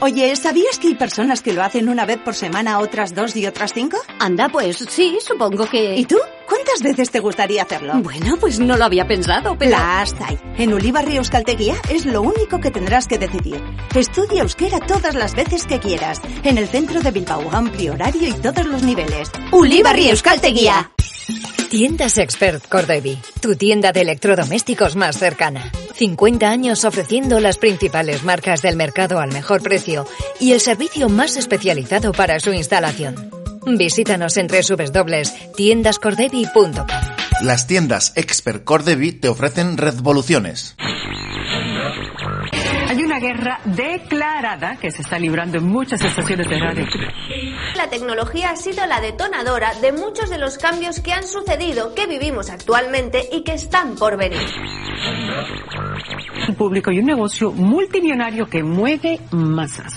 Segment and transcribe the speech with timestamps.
[0.00, 3.46] Oye, ¿sabías que hay personas que lo hacen una vez por semana, otras dos y
[3.46, 3.98] otras cinco?
[4.20, 5.96] Anda, pues sí, supongo que...
[5.96, 6.16] ¿Y tú?
[6.46, 7.94] ¿Cuántas veces te gustaría hacerlo?
[7.96, 9.72] Bueno, pues no lo había pensado, pero...
[9.72, 10.38] Las hay.
[10.56, 13.60] En Ulibarri Euskalteguía es lo único que tendrás que decidir.
[13.92, 16.20] Estudia euskera todas las veces que quieras.
[16.44, 19.32] En el centro de Bilbao, amplio horario y todos los niveles.
[19.50, 20.92] Ulibarri Euskalteguía.
[21.70, 25.70] Tiendas Expert Cordevi, tu tienda de electrodomésticos más cercana.
[25.94, 30.06] 50 años ofreciendo las principales marcas del mercado al mejor precio
[30.40, 33.30] y el servicio más especializado para su instalación.
[33.66, 36.86] Visítanos en www.tiendascordevi.com.
[37.42, 40.74] Las tiendas Expert Cordevi te ofrecen revoluciones.
[43.18, 46.86] Una guerra declarada que se está librando en muchas estaciones de radio.
[47.74, 52.06] La tecnología ha sido la detonadora de muchos de los cambios que han sucedido, que
[52.06, 54.46] vivimos actualmente y que están por venir.
[56.48, 59.92] Un público y un negocio multimillonario que mueve masas.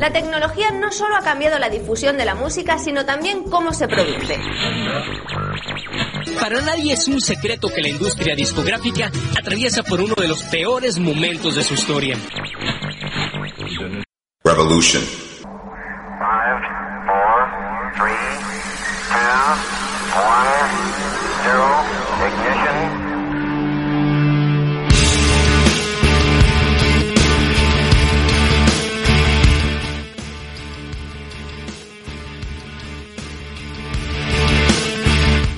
[0.00, 3.86] La tecnología no solo ha cambiado la difusión de la música, sino también cómo se
[3.86, 4.40] produce.
[6.40, 10.98] Para nadie es un secreto que la industria discográfica atraviesa por uno de los peores
[10.98, 12.16] momentos de su historia.
[14.44, 15.02] Revolution.
[15.02, 16.60] Five,
[17.06, 17.38] four,
[17.96, 18.14] three,
[19.08, 19.54] two,
[20.20, 20.70] one,
[21.42, 21.68] zero,
[22.28, 22.93] ignition.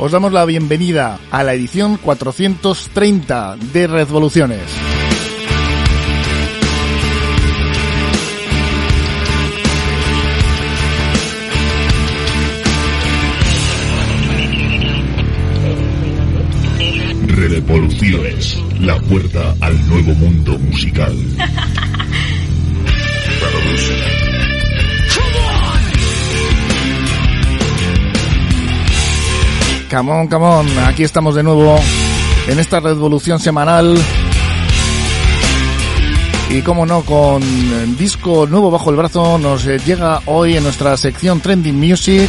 [0.06, 4.61] Os damos la bienvenida a la edición 430 de Revoluciones.
[17.27, 21.17] Revoluciones, la puerta al nuevo mundo musical.
[29.91, 31.78] Camón, camón, aquí estamos de nuevo
[32.48, 33.97] en esta revolución semanal.
[36.50, 37.42] Y como no, con
[37.96, 42.28] disco nuevo bajo el brazo, nos llega hoy en nuestra sección Trending Music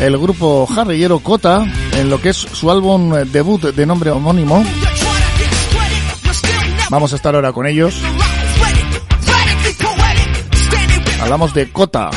[0.00, 4.64] el grupo jarrillero Cota en lo que es su álbum debut de nombre homónimo.
[6.88, 8.00] Vamos a estar ahora con ellos.
[11.20, 12.10] Hablamos de Cota.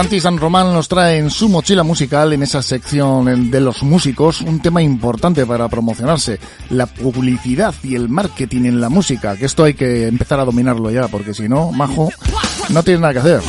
[0.00, 4.40] Santi San Román nos trae en su mochila musical, en esa sección de los músicos,
[4.40, 6.40] un tema importante para promocionarse,
[6.70, 10.90] la publicidad y el marketing en la música, que esto hay que empezar a dominarlo
[10.90, 12.08] ya, porque si no, majo,
[12.70, 13.42] no tiene nada que hacer.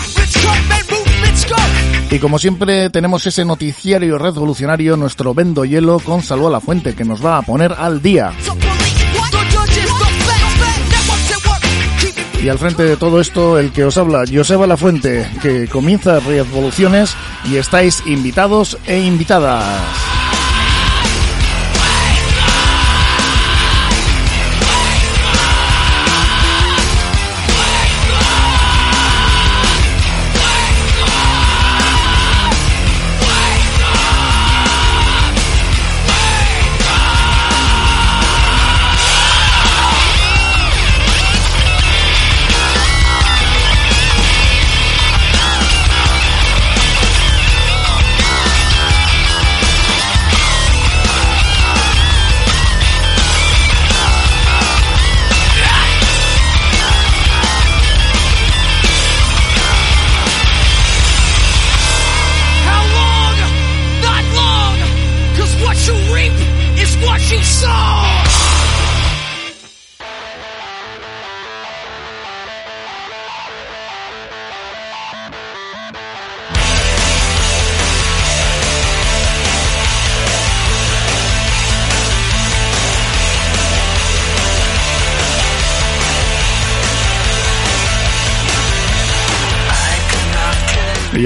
[2.12, 6.96] Y como siempre tenemos ese noticiario revolucionario, nuestro Vendo Hielo con Salud a la Fuente,
[6.96, 8.34] que nos va a poner al día.
[12.44, 16.20] Y al frente de todo esto, el que os habla, Joseba La Fuente, que comienza
[16.20, 17.16] Revoluciones
[17.46, 20.11] y estáis invitados e invitadas.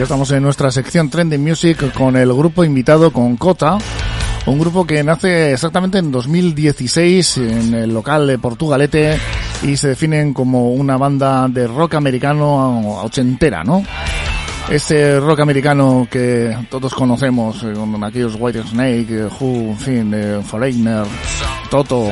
[0.06, 3.80] Estamos en nuestra sección Trending Music con el grupo invitado con Cota.
[4.46, 9.18] Un grupo que nace exactamente en 2016 en el local de Portugalete
[9.64, 13.84] y se definen como una banda de rock americano ochentera, ¿no?
[14.70, 20.14] Ese rock americano que todos conocemos, eh, con aquellos White Snake, eh, Who, en fin,
[20.14, 21.06] eh, Foreigner,
[21.72, 22.12] Toto,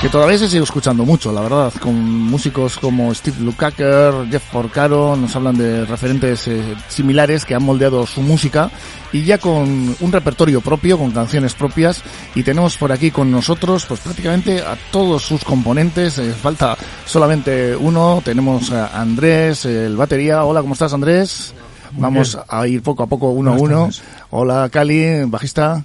[0.00, 5.16] que todavía se sigue escuchando mucho, la verdad, con músicos como Steve Lukather, Jeff Porcaro,
[5.16, 8.70] nos hablan de referentes eh, similares que han moldeado su música
[9.12, 12.02] y ya con un repertorio propio, con canciones propias
[12.34, 16.76] y tenemos por aquí con nosotros pues prácticamente a todos sus componentes, eh, falta
[17.06, 21.54] solamente uno, tenemos a Andrés, el batería, hola, ¿cómo estás Andrés?
[21.98, 23.88] Vamos a ir poco a poco uno a uno.
[24.30, 25.82] Hola Cali, bajista.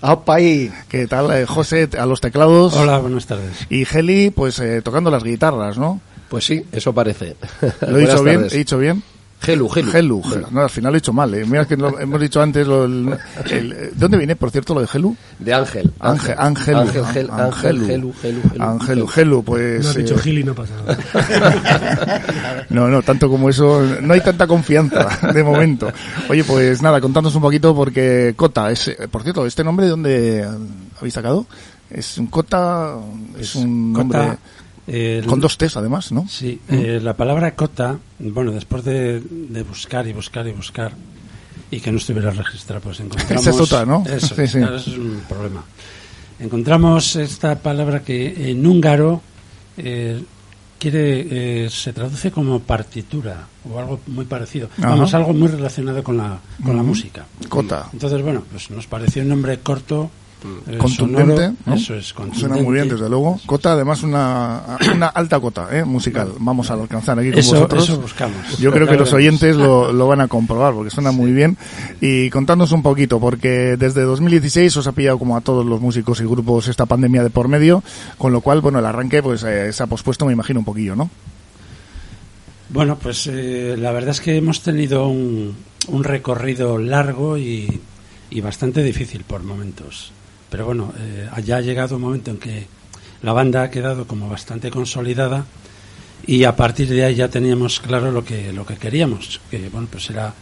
[0.90, 1.32] ¿Qué tal?
[1.32, 2.76] Eh, José a los teclados.
[2.76, 3.66] Hola, buenas tardes.
[3.70, 6.02] Y Heli, pues eh, tocando las guitarras, ¿no?
[6.30, 7.36] Pues sí, eso parece.
[7.88, 8.48] ¿Lo he dicho bien?
[8.50, 9.04] ¿He dicho bien?
[9.42, 9.92] Gelu, Gelu.
[9.92, 10.22] Gelu.
[10.52, 11.34] No, al final lo he dicho mal.
[11.34, 11.44] ¿eh?
[11.46, 12.68] Mira que lo, hemos dicho antes.
[12.68, 13.18] Lo, el,
[13.50, 15.16] el, ¿De dónde viene, por cierto, lo de Gelu?
[15.40, 15.92] De Ángel.
[16.00, 16.76] Ángel, Ángel.
[16.76, 18.64] Ángel, Ángel, Ángel, Gelu, Gelu, Gelu.
[18.64, 19.84] Ángel, Gelu, pues.
[19.84, 22.22] No has dicho eh, Gil y no pasa nada.
[22.70, 25.92] No, no, tanto como eso, no hay tanta confianza de momento.
[26.30, 29.90] Oye, pues nada, contándonos un poquito porque Cota es, eh, por cierto, ¿este nombre de
[29.90, 30.48] dónde
[30.98, 31.46] habéis sacado?
[31.90, 32.96] Es un Cota,
[33.38, 34.38] es un Cota, nombre
[35.28, 36.28] con dos T's además, ¿no?
[36.28, 36.74] Sí, ¿Mm?
[36.74, 40.94] eh, la palabra cota, bueno, después de, de buscar y buscar y buscar
[41.70, 43.42] y que no estuviera registrado, pues encontramos...
[43.48, 44.04] Esa es otra, ¿no?
[44.06, 44.58] Eso, Sí, sí.
[44.60, 45.64] claro, eso es un problema.
[46.40, 49.22] Encontramos esta palabra que en húngaro
[49.78, 50.22] eh,
[50.80, 54.68] quiere eh, se traduce como partitura o algo muy parecido.
[54.80, 54.90] Ajá.
[54.90, 57.26] Vamos, algo muy relacionado con la, con la música.
[57.48, 57.88] Cota.
[57.94, 60.10] Entonces, bueno, pues nos pareció un nombre corto,
[60.68, 61.56] eh, contundente, sonoro.
[61.66, 61.74] ¿no?
[61.76, 62.64] Eso es, Suena contundente.
[62.64, 63.40] muy bien, desde luego.
[63.46, 65.84] Cota, además, una, una alta cota ¿eh?
[65.86, 66.34] musical.
[66.40, 67.84] Vamos a alcanzar aquí con Eso- vosotros.
[67.84, 68.58] eso buscamos.
[68.60, 71.58] Yo creo que los oyentes lo, lo van a comprobar, porque suena muy bien.
[72.02, 76.20] Y contándonos un poquito, porque desde 2016 os ha pillado como a todos los músicos
[76.22, 77.84] y grupos esta pandemia de por medio,
[78.18, 80.96] con lo cual, bueno, el arranque pues eh, se ha pospuesto, me imagino, un poquillo,
[80.96, 81.10] ¿no?
[82.70, 85.56] Bueno, pues eh, la verdad es que hemos tenido un,
[85.90, 87.82] un recorrido largo y,
[88.30, 90.14] y bastante difícil por momentos.
[90.52, 92.68] Pero bueno, eh, ya ha llegado un momento en que
[93.24, 95.46] la banda ha quedado como bastante consolidada
[96.28, 99.88] y a partir de ahí ya teníamos claro lo que lo que queríamos, que bueno,
[99.90, 100.34] pues era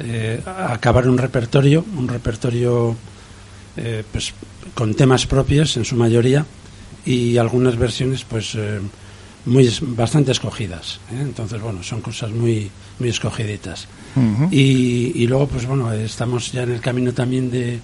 [0.00, 2.96] eh, acabar un repertorio, un repertorio
[3.76, 4.34] eh, pues
[4.74, 6.44] con temas propios en su mayoría
[7.06, 8.80] y algunas versiones pues eh,
[9.44, 11.20] muy bastante escogidas ¿eh?
[11.20, 12.68] entonces bueno son cosas muy
[12.98, 13.86] muy escogiditas
[14.50, 17.78] y, y luego pues bueno estamos ya en el camino también de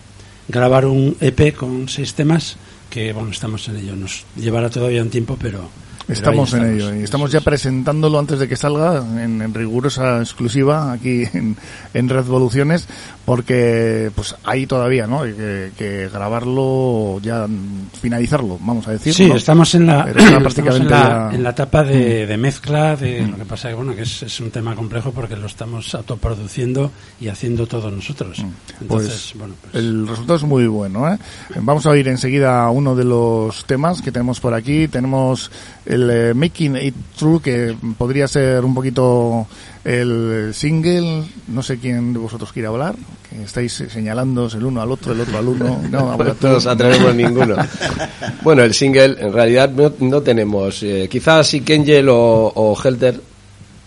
[0.48, 2.56] grabar un EP con seis temas
[2.90, 3.96] que bueno estamos en ello.
[3.96, 5.68] Nos llevará todavía un tiempo pero
[6.08, 10.92] Estamos en ello y estamos ya presentándolo antes de que salga en, en rigurosa exclusiva
[10.92, 11.56] aquí en,
[11.94, 12.86] en Revoluciones
[13.24, 15.22] porque pues ahí todavía, ¿no?
[15.22, 19.14] Hay que, que grabarlo ya mm, finalizarlo, vamos a decir.
[19.14, 19.36] Sí, ¿no?
[19.36, 21.34] estamos en la, estamos prácticamente en la, ya- Mm.
[21.36, 24.40] en la etapa de, de mezcla, de lo que pasa que bueno que es, es
[24.40, 26.90] un tema complejo porque lo estamos autoproduciendo
[27.20, 28.44] y haciendo todos nosotros.
[28.80, 31.08] Entonces, Pues bueno, el resultado es muy bueno.
[31.12, 31.18] ¿eh?
[31.60, 34.86] Vamos a oír enseguida uno de los temas que tenemos por aquí.
[34.88, 35.50] Tenemos
[35.94, 39.46] el eh, Making It True, que podría ser un poquito
[39.84, 41.24] el single.
[41.48, 42.94] No sé quién de vosotros quiere hablar,
[43.28, 45.80] que estáis señalándoos el uno al otro, el otro al uno.
[45.90, 46.16] No.
[46.16, 47.56] No nos atrevemos ninguno.
[48.42, 50.82] Bueno, el single, en realidad no, no tenemos.
[50.82, 53.20] eh, quizás si Kengel o, o Helter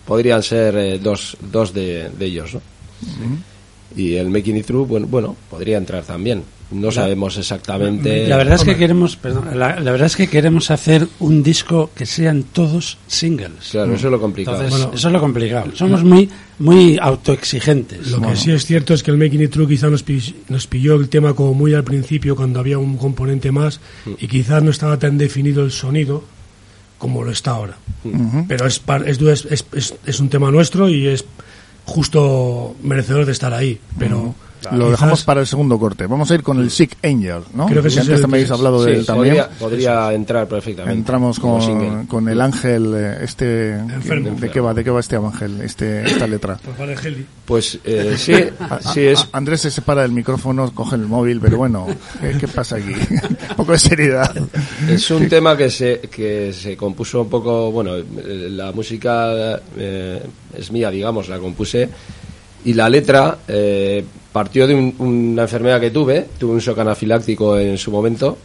[0.06, 2.60] podrían ser eh, dos, dos de, de ellos, ¿no?
[3.96, 6.42] Y el Making It True, bueno, bueno, podría entrar también.
[6.70, 8.28] No sabemos exactamente.
[8.28, 11.90] La verdad es que queremos, perdón, la, la verdad es que queremos hacer un disco
[11.94, 13.70] que sean todos singles.
[13.70, 14.58] Claro, eso es lo complicado.
[14.58, 14.94] Entonces, Bueno.
[14.94, 15.70] eso es lo complicado.
[15.74, 16.28] Somos muy
[16.58, 18.10] muy autoexigentes.
[18.10, 20.04] Lo que sí es cierto es que el Making It True quizá nos,
[20.50, 23.80] nos pilló el tema como muy al principio cuando había un componente más
[24.18, 26.22] y quizás no estaba tan definido el sonido
[26.98, 27.78] como lo está ahora.
[28.46, 31.24] Pero es, par- es, du- es, es, es- es un tema nuestro y es
[31.88, 33.80] justo merecedor de estar ahí.
[33.98, 34.34] Pero
[34.72, 36.06] Lo quizás- dejamos para el segundo corte.
[36.06, 37.66] Vamos a ir con el Sick Angel, ¿no?
[37.66, 39.34] Creo que es antes también habéis que- hablado de Sí, él también.
[39.36, 40.98] podría, podría entrar perfectamente.
[40.98, 44.36] Entramos con, con el ángel, eh, este, Enfermo.
[44.38, 44.74] ¿de qué va?
[44.74, 45.60] ¿De qué va este ángel?
[45.60, 46.58] Este, esta letra.
[46.76, 47.18] Pues.
[47.44, 48.34] Pues eh, sí,
[48.92, 49.20] sí es.
[49.32, 51.86] a- Andrés se separa del micrófono, coge el móvil, pero bueno,
[52.20, 52.92] ¿qué, qué pasa aquí?
[52.92, 54.34] un poco de seriedad.
[54.88, 60.22] Es un tema que se, que se compuso un poco, bueno, eh, la música eh,
[60.56, 61.88] es mía, digamos, la compuse,
[62.64, 64.04] y la letra eh,
[64.38, 68.38] partió de un- una enfermedad que tuve, tuve un shock anafiláctico en su momento,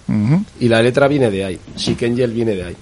[0.59, 2.75] y la letra viene de ahí, Sick Angel viene de ahí.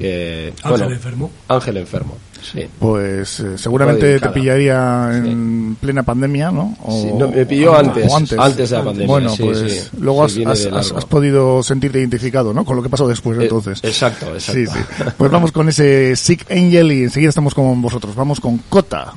[0.00, 1.30] eh, Ángel bueno, enfermo.
[1.48, 2.60] Ángel enfermo, sí.
[2.78, 6.76] Pues eh, seguramente te pillaría en plena pandemia, ¿no?
[6.84, 9.42] O, Sí, no, me pilló o- antes, o antes, antes de la pandemia, Bueno, sí,
[9.42, 9.88] pues sí.
[9.98, 10.36] luego has,
[10.70, 12.64] has- podido sentirte identificado, ¿no?
[12.66, 13.80] Con lo que pasó después, Eh, entonces.
[13.82, 14.52] exacto, exacto.
[14.60, 15.04] Sí, sí.
[15.16, 18.14] Pues vamos con ese Sick Angel y enseguida estamos con vosotros.
[18.14, 19.14] Vamos con Cota.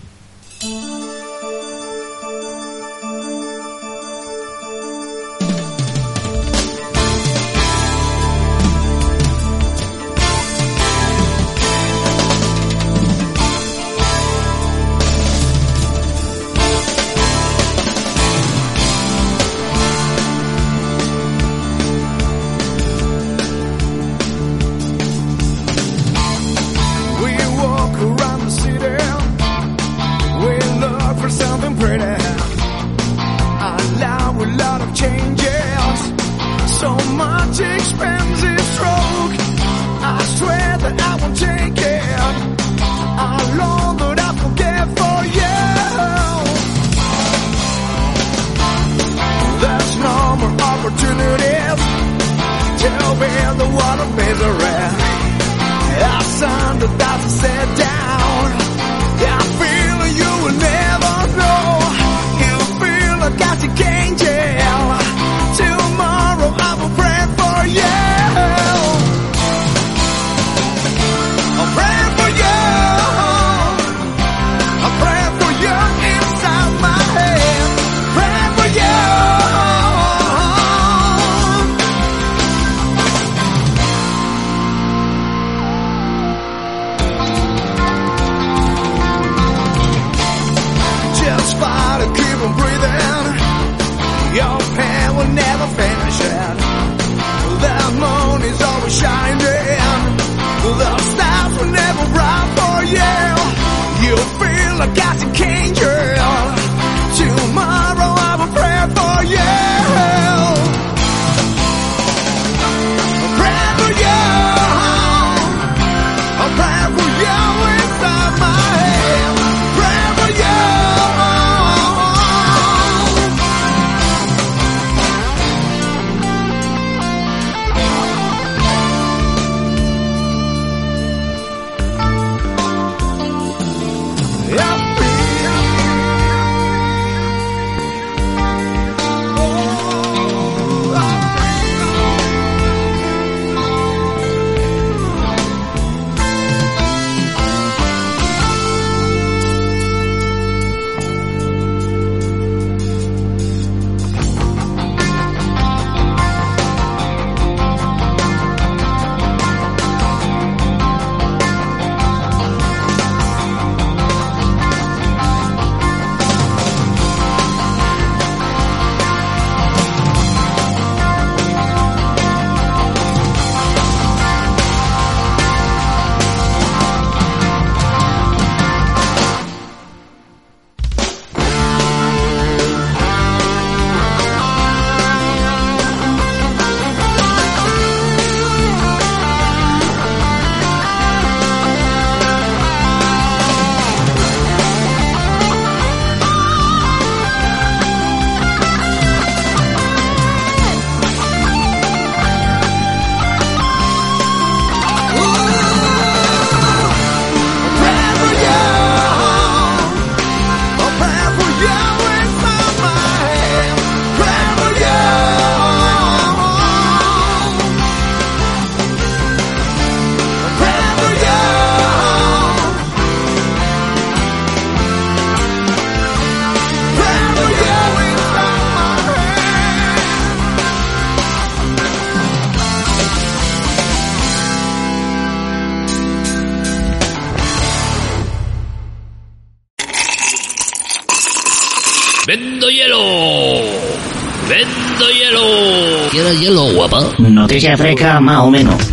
[247.29, 248.90] Noticia fresca, más o menos.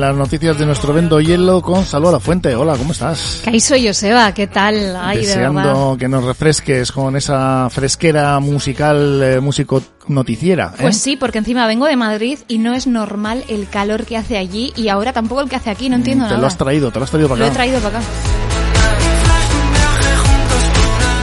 [0.00, 2.54] Las noticias de nuestro vendo hielo con Salva La Fuente.
[2.56, 3.42] Hola, ¿cómo estás?
[3.60, 4.96] Soy Joseba, ¿qué tal?
[4.96, 5.52] Ay, de verdad.
[5.52, 10.72] Deseando que nos refresques con esa fresquera musical, eh, músico noticiera.
[10.78, 10.82] ¿eh?
[10.82, 14.38] Pues sí, porque encima vengo de Madrid y no es normal el calor que hace
[14.38, 16.40] allí y ahora tampoco el que hace aquí, no entiendo Mm, te nada.
[16.40, 17.54] lo has traído, te lo has traído para Lo he acá.
[17.56, 18.06] traído para acá.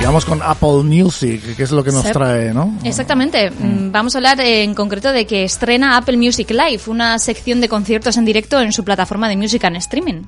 [0.08, 2.78] Y vamos con Apple Music, que es lo que nos trae, ¿no?
[2.86, 3.52] Exactamente.
[3.52, 7.60] Mm, Vamos a hablar eh, en concreto de que estrena Apple Music Live, una sección
[7.60, 10.24] de conciertos en directo en su plataforma de música en streaming.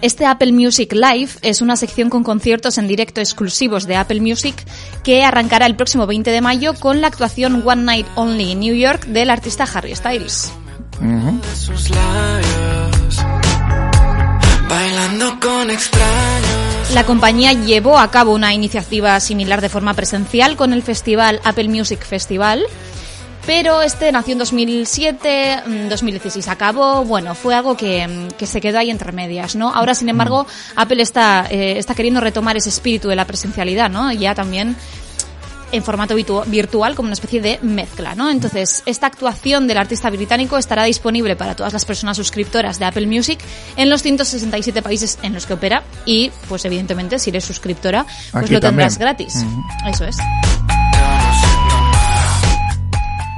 [0.00, 4.54] Este Apple Music Live es una sección con conciertos en directo exclusivos de Apple Music
[5.02, 8.76] que arrancará el próximo 20 de mayo con la actuación One Night Only in New
[8.76, 10.52] York del artista Harry Styles.
[11.00, 11.40] Ujú.
[11.54, 11.90] sus
[15.70, 16.92] extraños.
[16.94, 21.68] La compañía llevó a cabo una iniciativa similar de forma presencial con el festival Apple
[21.68, 22.66] Music Festival,
[23.46, 28.60] pero este nació en 2007, mm, 2016 acabó, bueno, fue algo que, mm, que se
[28.60, 29.72] quedó ahí entre medias, ¿no?
[29.74, 30.46] Ahora, sin embargo,
[30.76, 34.12] Apple está, eh, está queriendo retomar ese espíritu de la presencialidad, ¿no?
[34.12, 34.76] Ya también
[35.72, 38.30] en formato virtual como una especie de mezcla, ¿no?
[38.30, 43.06] Entonces, esta actuación del artista británico estará disponible para todas las personas suscriptoras de Apple
[43.06, 43.38] Music
[43.76, 48.44] en los 167 países en los que opera y, pues evidentemente, si eres suscriptora, pues
[48.44, 49.16] Aquí lo tendrás también.
[49.16, 49.44] gratis.
[49.86, 50.16] Eso es.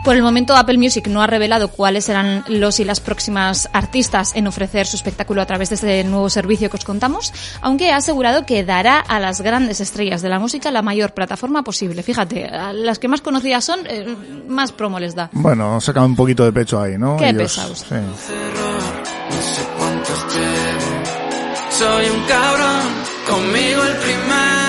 [0.05, 4.35] Por el momento, Apple Music no ha revelado cuáles serán los y las próximas artistas
[4.35, 7.97] en ofrecer su espectáculo a través de este nuevo servicio que os contamos, aunque ha
[7.97, 12.03] asegurado que dará a las grandes estrellas de la música la mayor plataforma posible.
[12.03, 14.07] Fíjate, a las que más conocidas son, eh,
[14.49, 15.29] más promo les da.
[15.33, 17.17] Bueno, saca un poquito de pecho ahí, ¿no?
[17.19, 17.79] Qué Ellos, pesados.
[17.89, 17.95] sí.
[17.95, 21.71] No sé cuántos llevo.
[21.71, 22.83] Soy un cabrón,
[23.29, 24.60] conmigo el primero.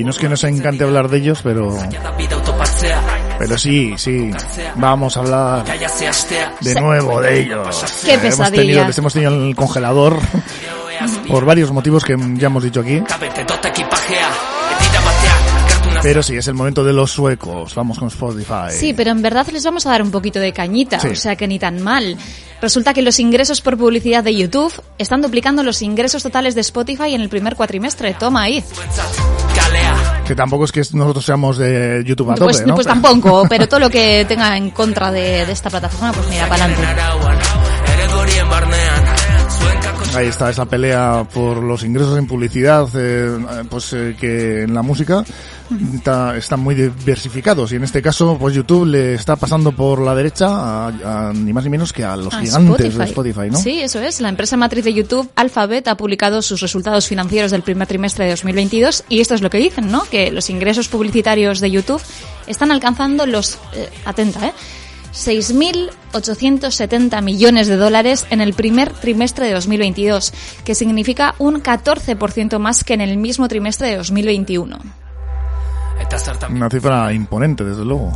[0.00, 1.76] Y no es que nos encante hablar de ellos, pero,
[3.38, 4.30] pero sí, sí,
[4.76, 5.64] vamos a hablar
[6.60, 7.84] de nuevo de ellos.
[8.02, 8.62] Qué Eh, hemos pesadilla.
[8.62, 10.18] tenido, les hemos tenido en el congelador
[11.28, 13.02] por varios motivos que ya hemos dicho aquí.
[16.02, 17.74] Pero sí, es el momento de los suecos.
[17.74, 18.70] Vamos con Spotify.
[18.70, 21.08] Sí, pero en verdad les vamos a dar un poquito de cañita, Sí.
[21.08, 22.16] o sea que ni tan mal.
[22.62, 27.14] Resulta que los ingresos por publicidad de YouTube están duplicando los ingresos totales de Spotify
[27.14, 28.14] en el primer cuatrimestre.
[28.14, 28.64] Toma ahí.
[30.30, 32.76] Que tampoco es que nosotros seamos de YouTube a tope, Pues, ¿no?
[32.76, 36.46] pues tampoco, pero todo lo que tenga en contra de, de esta plataforma, pues mira,
[36.48, 37.59] para adelante.
[40.16, 44.82] Ahí está esa pelea por los ingresos en publicidad, eh, pues eh, que en la
[44.82, 45.24] música
[45.94, 50.14] está- están muy diversificados y en este caso, pues YouTube le está pasando por la
[50.14, 53.58] derecha a, a ni más ni menos que a los A gigantes de Spotify, ¿no?
[53.58, 54.20] Sí, eso es.
[54.20, 58.30] La empresa matriz de YouTube, Alphabet, ha publicado sus resultados financieros del primer trimestre de
[58.32, 60.02] 2022 y esto es lo que dicen, ¿no?
[60.10, 62.02] Que los ingresos publicitarios de YouTube
[62.46, 63.58] están alcanzando los...
[63.74, 64.52] eh, atenta, ¿eh?
[65.12, 70.32] 6.870 millones de dólares en el primer trimestre de 2022,
[70.64, 74.78] que significa un 14% más que en el mismo trimestre de 2021.
[76.00, 78.12] eta zertan Una cifra imponente, desde luego.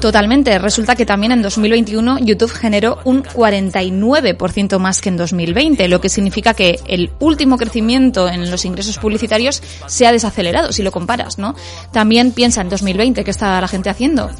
[0.00, 0.58] Totalmente.
[0.58, 6.08] Resulta que también en 2021 YouTube generó un 49% más que en 2020, lo que
[6.08, 11.38] significa que el último crecimiento en los ingresos publicitarios se ha desacelerado si lo comparas,
[11.38, 11.54] ¿no?
[11.92, 14.30] También piensa en 2020 qué está la gente haciendo.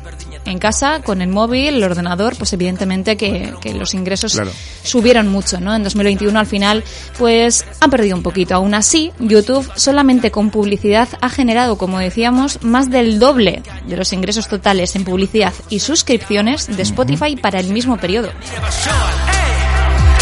[0.44, 4.50] En casa, con el móvil, el ordenador, pues evidentemente que, que los ingresos Claro.
[4.82, 5.74] subieron mucho, ¿no?
[5.74, 6.84] En 2021 al final,
[7.18, 8.54] pues han perdido un poquito.
[8.54, 14.12] Aún así, YouTube solamente con publicidad ha generado, como decíamos, más del doble de los
[14.12, 18.30] ingresos totales en publicidad y suscripciones de Spotify para el mismo periodo.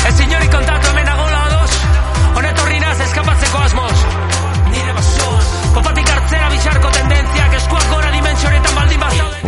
[0.09, 0.89] E signori contato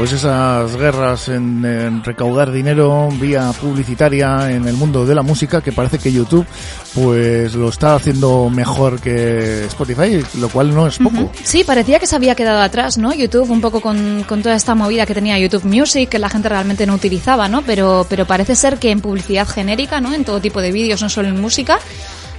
[0.05, 5.62] Pues esas guerras en, en recaudar dinero vía publicitaria en el mundo de la música
[5.62, 6.47] que parece que YouTube
[6.95, 11.33] pues lo está haciendo mejor que Spotify, lo cual no es poco.
[11.43, 13.14] Sí, parecía que se había quedado atrás, ¿no?
[13.14, 16.51] YouTube, un poco con, con toda esta movida que tenía YouTube Music, que la gente
[16.51, 17.62] realmente no utilizaba, ¿no?
[17.62, 20.12] Pero, pero parece ser que en publicidad genérica, ¿no?
[20.12, 21.79] En todo tipo de vídeos, no solo en música,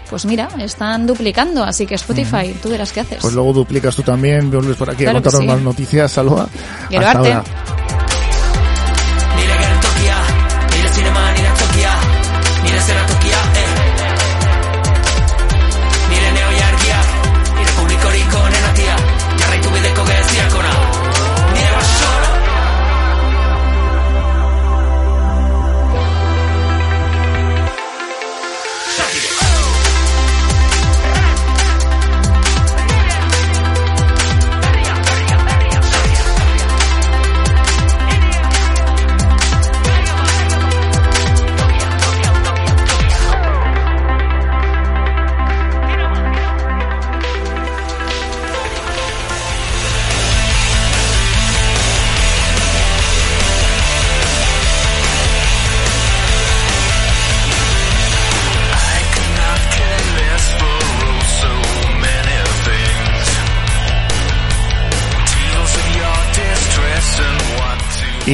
[0.10, 1.64] pues mira, están duplicando.
[1.64, 3.20] Así que Spotify, tú verás qué haces.
[3.22, 5.48] Pues luego duplicas tú también, vuelves por aquí Claro a contarnos sí.
[5.48, 6.48] más noticias, Salva.
[6.92, 7.44] Hasta ahora.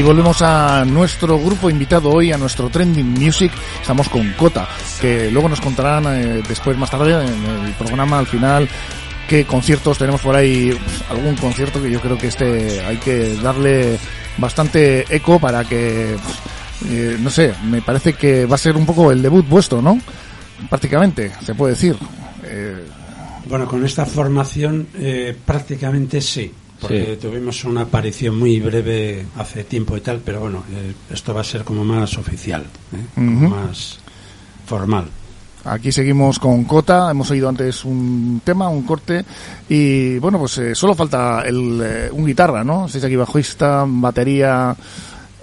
[0.02, 3.52] Y volvemos a nuestro grupo invitado hoy, a nuestro Trending Music.
[3.80, 4.68] Estamos con Cota,
[5.00, 8.68] que luego nos contarán eh, después, más tarde, en el programa, al final,
[9.30, 10.76] qué conciertos tenemos por ahí.
[11.08, 14.00] Algún concierto que yo creo que este hay que darle
[14.40, 16.16] bastante eco para que,
[16.90, 20.00] eh, no sé, me parece que va a ser un poco el debut vuestro, ¿no?
[20.68, 21.96] Prácticamente, se puede decir.
[22.44, 22.88] Eh,
[23.46, 24.88] Bueno, con esta formación
[25.46, 30.94] prácticamente sí, porque tuvimos una aparición muy breve hace tiempo y tal, pero bueno, eh,
[31.12, 33.06] esto va a ser como más oficial, ¿eh?
[33.14, 34.00] como más
[34.66, 35.06] formal.
[35.64, 39.24] Aquí seguimos con Cota, hemos oído antes un tema, un corte,
[39.70, 42.88] y bueno, pues eh, solo falta el, eh, un guitarra, ¿no?
[42.88, 44.76] Estáis aquí bajista, batería,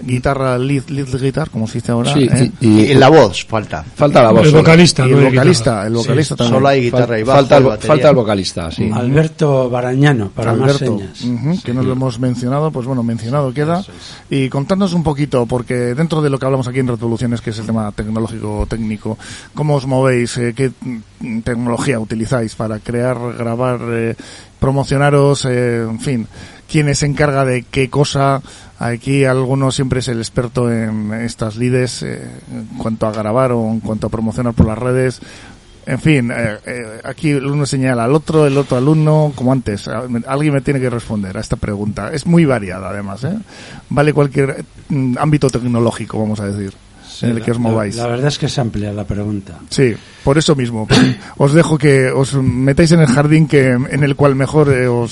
[0.01, 2.13] guitarra, lead, lead guitar, como se dice ahora.
[2.15, 2.51] Sí, ¿eh?
[2.61, 3.85] y- y- Y la voz, falta.
[3.95, 4.63] Falta la voz El solo.
[4.63, 5.87] vocalista, Y el no vocalista, guitarra.
[5.87, 6.55] el vocalista Sí, también.
[6.57, 7.89] solo hay guitarra y bajo falta, y el, batería.
[7.89, 8.91] falta el vocalista, sí.
[8.93, 11.41] Alberto Barañano, para Alberto, más señas.
[11.41, 13.83] ujú, que no lo hemos mencionado, pues bueno, mencionado queda.
[14.31, 17.59] Y contadnos un poquito, porque dentro de lo que hablamos aquí en Revoluciones, que es
[17.59, 19.19] el tema tecnológico, técnico,
[19.55, 20.37] ¿cómo os movéis?
[20.39, 20.71] Eh, ¿Qué
[21.21, 24.15] mm, tecnología utilizáis para crear, grabar, eh,
[24.59, 26.27] promocionaros, eh, en fin?
[26.71, 28.43] ¿Quién se encarga de qué cosa?
[28.79, 33.67] Aquí alguno siempre es el experto en estas lides eh, en cuanto a grabar o
[33.71, 35.21] en cuanto a promocionar por las redes.
[35.89, 39.53] En fin, eh, eh, aquí el uno señala al otro, el otro al uno, como
[39.53, 39.89] antes.
[39.89, 42.13] Ah, Alguien me tiene que responder a esta pregunta.
[42.13, 43.25] Es muy variada, además.
[43.25, 43.39] ¿eh?
[43.89, 46.75] Vale cualquier mm, ámbito tecnológico, vamos a decir,
[47.23, 47.97] en el la- que os mováis.
[47.97, 49.59] La, verdad es que es amplia la pregunta.
[49.71, 50.87] Sí, por eso mismo.
[51.39, 55.11] os dejo que os metáis en el jardín que en el cual mejor eh, os,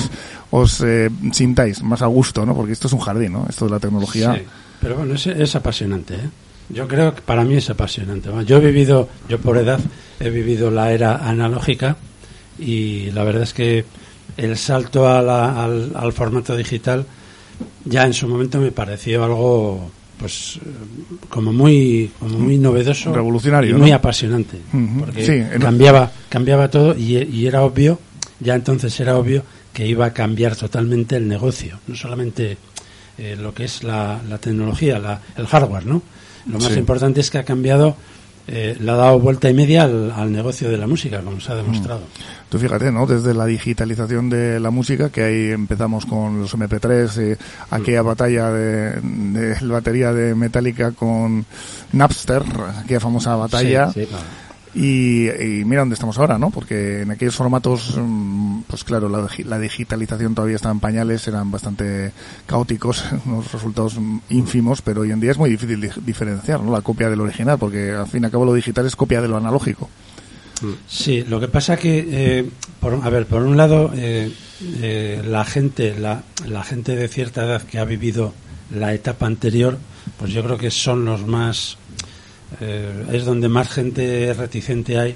[0.50, 2.54] os eh, sintáis más a gusto, ¿no?
[2.54, 3.46] Porque esto es un jardín, ¿no?
[3.48, 4.34] Esto de la tecnología.
[4.34, 4.42] Sí,
[4.80, 6.14] pero bueno, es, es apasionante.
[6.14, 6.28] ¿eh?
[6.68, 8.28] Yo creo que para mí es apasionante.
[8.44, 9.78] Yo he vivido, yo por edad,
[10.20, 11.96] he vivido la era analógica
[12.58, 13.84] y la verdad es que
[14.36, 17.06] el salto a la- al, al formato digital
[17.84, 20.68] ya en su momento me pareció algo pues eh,
[21.28, 23.78] como muy como muy novedoso Revolucionario, y ¿no?
[23.80, 24.58] muy apasionante
[24.98, 27.98] porque sí, en- cambiaba cambiaba todo y, y era obvio
[28.40, 32.56] ya entonces era obvio que iba a cambiar totalmente el negocio no solamente
[33.18, 36.02] eh, lo que es la, la tecnología la- el hardware no
[36.46, 36.78] lo más Sí.
[36.78, 37.96] importante es que ha cambiado
[38.48, 41.52] eh, le ha dado vuelta y media al, al negocio de la música como se
[41.52, 42.02] ha demostrado
[42.48, 43.06] Tú fíjate, ¿no?
[43.06, 47.36] Desde la digitalización de la música, que ahí empezamos con los MP3, eh,
[47.70, 51.44] aquella batalla de, de la batería de Metallica con
[51.92, 52.44] Napster,
[52.84, 53.90] aquella famosa batalla.
[53.90, 54.24] Sí, sí, claro.
[54.78, 56.50] Y, y mira dónde estamos ahora, ¿no?
[56.50, 61.26] Porque en aquellos formatos, mm, pues claro, la, digi- la digitalización todavía estaba en pañales,
[61.26, 62.12] eran bastante
[62.46, 66.70] caóticos, unos resultados mm, ínfimos, pero hoy en día es muy difícil di- diferenciar, ¿no?
[66.72, 69.28] La copia del original, porque al fin y al cabo lo digital es copia de
[69.28, 69.88] lo analógico.
[70.88, 74.30] Sí, lo que pasa que, eh, por, a ver, por un lado, eh,
[74.80, 78.32] eh, la gente, la, la gente de cierta edad que ha vivido
[78.74, 79.78] la etapa anterior,
[80.18, 81.76] pues yo creo que son los más
[82.60, 85.14] eh, es donde más gente reticente hay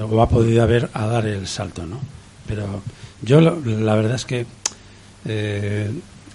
[0.00, 1.98] o ha podido haber a dar el salto, ¿no?
[2.46, 2.82] Pero
[3.22, 4.46] yo lo- la verdad es que
[5.26, 5.90] eh,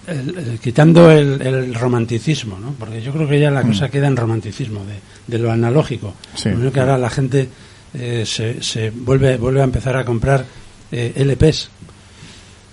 [0.06, 2.72] el- el- quitando el, el romanticismo, ¿no?
[2.78, 3.68] Porque yo creo que ya la Mm.
[3.68, 4.94] cosa queda en romanticismo de,
[5.26, 6.14] de lo analógico.
[6.34, 6.48] Sí.
[6.48, 7.48] Lo único que ahora la gente
[7.94, 10.44] eh, se, se vuelve vuelve a empezar a comprar
[10.92, 11.68] eh, LPs.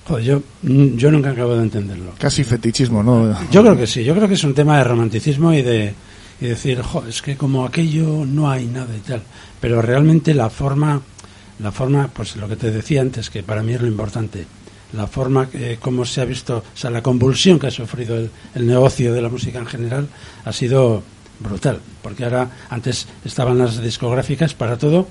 [0.07, 2.13] Joder, yo yo nunca acabo de entenderlo.
[2.17, 3.35] Casi fetichismo, ¿no?
[3.51, 5.93] Yo creo que sí, yo creo que es un tema de romanticismo y de
[6.39, 9.21] y decir, es que como aquello no hay nada y tal.
[9.59, 11.01] Pero realmente la forma,
[11.59, 14.45] la forma, pues lo que te decía antes, que para mí es lo importante,
[14.93, 18.29] la forma, eh, cómo se ha visto, o sea, la convulsión que ha sufrido el,
[18.55, 20.07] el negocio de la música en general
[20.45, 21.03] ha sido
[21.39, 21.79] brutal.
[22.01, 25.07] Porque ahora, antes estaban las discográficas para todo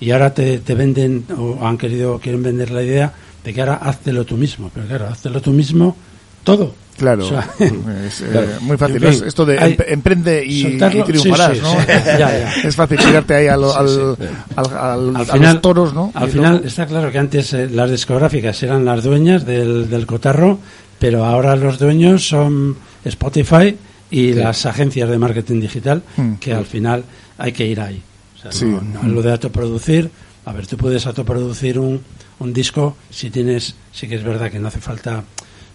[0.00, 3.12] y ahora te, te venden o han querido quieren vender la idea
[3.44, 5.94] de que ahora háztelo tú mismo pero claro háztelo tú mismo
[6.42, 7.48] todo Claro, O sea,
[8.06, 8.96] es eh, muy fácil.
[8.96, 11.70] En fin, Es Esto de hay- em- emprende y, soltarlo- y triunfarás, sí, sí, ¿no?
[11.80, 11.86] sí.
[12.06, 12.52] Ya, ya.
[12.68, 14.24] Es fácil tirarte ahí al, Sí, al, sí.
[14.56, 16.12] al- al- al a final, los toros, ¿no?
[16.14, 20.06] Al final luego- está claro que antes eh, las discográficas eran las dueñas del, del
[20.06, 20.58] cotarro,
[20.98, 23.76] pero ahora los dueños son Spotify
[24.10, 24.34] y Sí.
[24.34, 26.34] las agencias de marketing digital, Mm.
[26.34, 27.04] que al final
[27.38, 28.02] hay que ir ahí.
[28.36, 28.66] O sea, Sí.
[28.66, 30.10] no- no, lo de autoproducir,
[30.44, 32.00] a ver, tú puedes autoproducir un,
[32.40, 35.22] un disco si tienes, sí que es verdad que no hace falta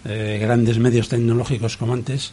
[0.06, 2.32] eh, grandes medios tecnológicos como antes,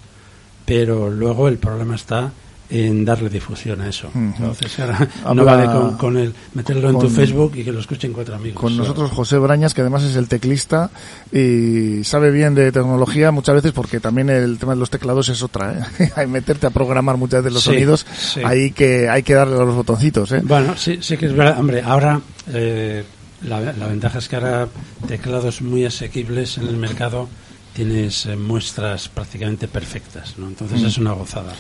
[0.66, 2.32] pero luego el problema está
[2.70, 4.10] en darle difusión a eso.
[4.16, 8.14] Entonces ahora no vale con, con el meterlo en tu Facebook y que lo escuchen
[8.14, 8.60] cuatro amigos.
[8.60, 10.90] Con nosotros José Brañas, que además es el teclista
[11.32, 15.44] y sabe bien de tecnología muchas veces porque también el tema de los teclados es
[15.44, 15.88] otra.
[16.00, 16.12] ¿eh?
[16.16, 18.42] hay meterte a programar muchas veces los Sí, sonidos, sí.
[18.44, 20.32] hay que hay que darle a los botoncitos.
[20.32, 20.42] ¿eh?
[20.44, 21.60] Bueno, sí, sí que es verdad.
[21.60, 22.22] Hombre, ahora
[22.54, 23.04] eh,
[23.44, 24.68] la, la ventaja es que ahora
[25.08, 27.28] teclados muy asequibles en el mercado
[27.74, 30.48] tienes eh, muestras prácticamente perfectas, ¿no?
[30.48, 30.86] Entonces Mm.
[30.86, 31.54] es una gozada.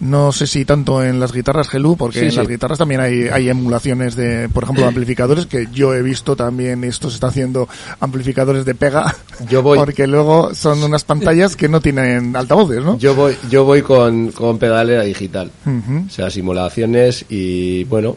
[0.00, 0.24] ¿no?
[0.26, 2.36] No sé si tanto en las guitarras Gelú, porque Sí, en sí.
[2.38, 6.34] las guitarras también hay, hay emulaciones de, por ejemplo, de amplificadores, que yo he visto
[6.34, 7.68] también, esto se está haciendo
[8.00, 9.14] amplificadores de pega,
[9.48, 9.78] Yo voy.
[9.78, 12.98] porque luego son unas pantallas que no tienen altavoces, ¿no?
[12.98, 15.50] Yo voy, yo voy con, con pedalera digital.
[15.66, 18.16] O sea, simulaciones y bueno,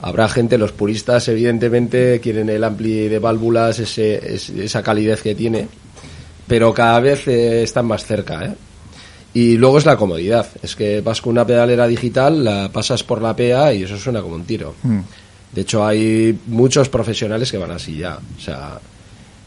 [0.00, 5.34] habrá gente, los puristas evidentemente quieren el ampli de válvulas, ese, es- esa calidez que
[5.34, 5.66] tiene,
[6.46, 8.54] pero cada vez eh, están más cerca, ¿eh?
[9.34, 13.20] Y luego es la comodidad, es que vas con una pedalera digital, la pasas por
[13.20, 14.74] la PA y eso suena como un tiro.
[14.84, 15.00] Mm.
[15.52, 18.16] De hecho, hay muchos profesionales que van así ya.
[18.16, 18.78] O sea,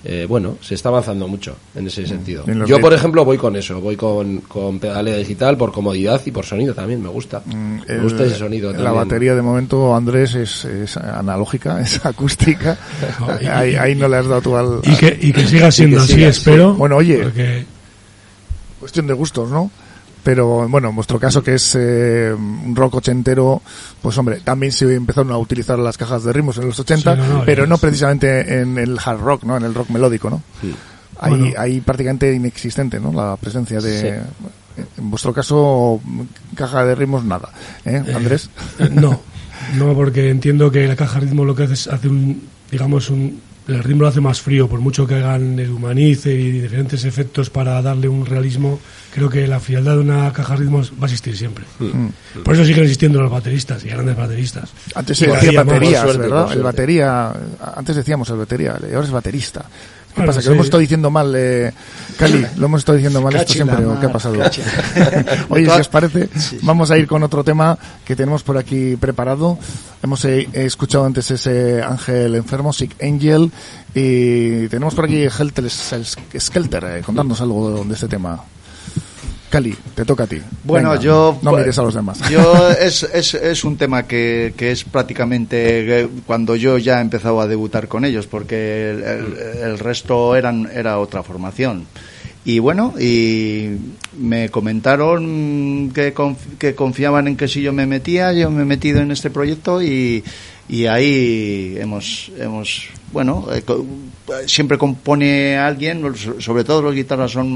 [0.03, 2.43] eh, bueno, se está avanzando mucho en ese sentido.
[2.47, 3.81] En los Yo, por ejemplo, voy con eso.
[3.81, 7.01] Voy con, con pedalera digital por comodidad y por sonido también.
[7.01, 7.41] Me gusta.
[7.45, 8.95] me gusta ese sonido La también.
[8.95, 12.77] batería de momento, Andrés, es, es analógica, es acústica.
[13.51, 14.79] ahí, ahí no le has dado tú al...
[14.83, 16.71] Y que, y que siga siendo Y que así, siga, espero.
[16.73, 16.77] sí.
[16.79, 17.65] Bueno, oye, porque-
[18.79, 19.69] cuestión de gustos, ¿no?
[20.27, 23.61] Pero bueno, en vuestro caso que es eh, un rock ochentero,
[24.01, 27.21] pues hombre, también se empezaron a utilizar las cajas de ritmos en los 80, Sí,
[27.21, 29.55] no, no, pero no precisamente en el hard rock, ¿no?
[29.55, 30.41] En el rock melódico, ¿no?
[31.17, 31.45] Ahí, Bueno.
[31.57, 33.13] ahí prácticamente inexistente, ¿no?
[33.13, 34.01] La presencia de...
[34.01, 34.83] Sí.
[34.97, 36.01] En vuestro caso,
[36.55, 37.47] caja de ritmos, nada.
[37.85, 38.49] ¿Eh, Eh, Andrés?
[38.79, 39.21] eh, no,
[39.77, 43.09] no, porque entiendo que la caja de ritmo lo que hace es hace un, digamos,
[43.09, 47.05] un, el ritmo lo hace más frío, por mucho que hagan el humanice y diferentes
[47.05, 48.77] efectos para darle un realismo,
[49.17, 51.65] creo que la frialdad de una caja de ritmos va a existir siempre.
[51.79, 52.41] Mm.
[52.43, 54.69] Por eso siguen existiendo los bateristas y grandes bateristas.
[54.93, 56.53] Antes se decía baterías, suerte, ¿verdad?
[56.53, 57.33] El batería,
[57.75, 59.61] antes decíamos el batería, ahora es baterista.
[59.61, 60.37] ¿Qué Bueno, pasa?
[60.37, 60.49] ¿Que sí.
[60.49, 61.73] lo hemos estado diciendo mal, eh,
[62.15, 62.45] Cali?
[62.57, 64.35] ¿Lo hemos estado diciendo mal esto siempre o qué ha pasado?
[65.49, 66.29] Oye, si os parece,
[66.61, 67.75] vamos a ir con otro tema
[68.05, 69.57] que tenemos por aquí preparado.
[70.03, 73.51] Hemos eh, escuchado antes ese ángel enfermo, Sick Angel,
[73.95, 78.43] y tenemos por aquí Helter Skelter, eh, contándonos algo de este tema.
[79.49, 80.41] Cali, te toca a ti.
[80.65, 81.39] Bueno, Venga, yo...
[81.41, 82.19] No mires a los demás.
[82.29, 87.01] Yo es, es, es un tema que, que es prácticamente eh, cuando yo ya he
[87.01, 91.85] empezado a debutar con ellos, porque el, el- el resto eran era otra formación.
[92.43, 93.71] Y bueno, y
[94.17, 98.65] me comentaron que, conf- que confiaban en que si yo me metía, yo me he
[98.65, 100.23] metido en este proyecto y,
[100.69, 103.63] y ahí hemos, hemos bueno, eh,
[104.45, 107.49] siempre compone alguien, so- sobre todo los guitarras son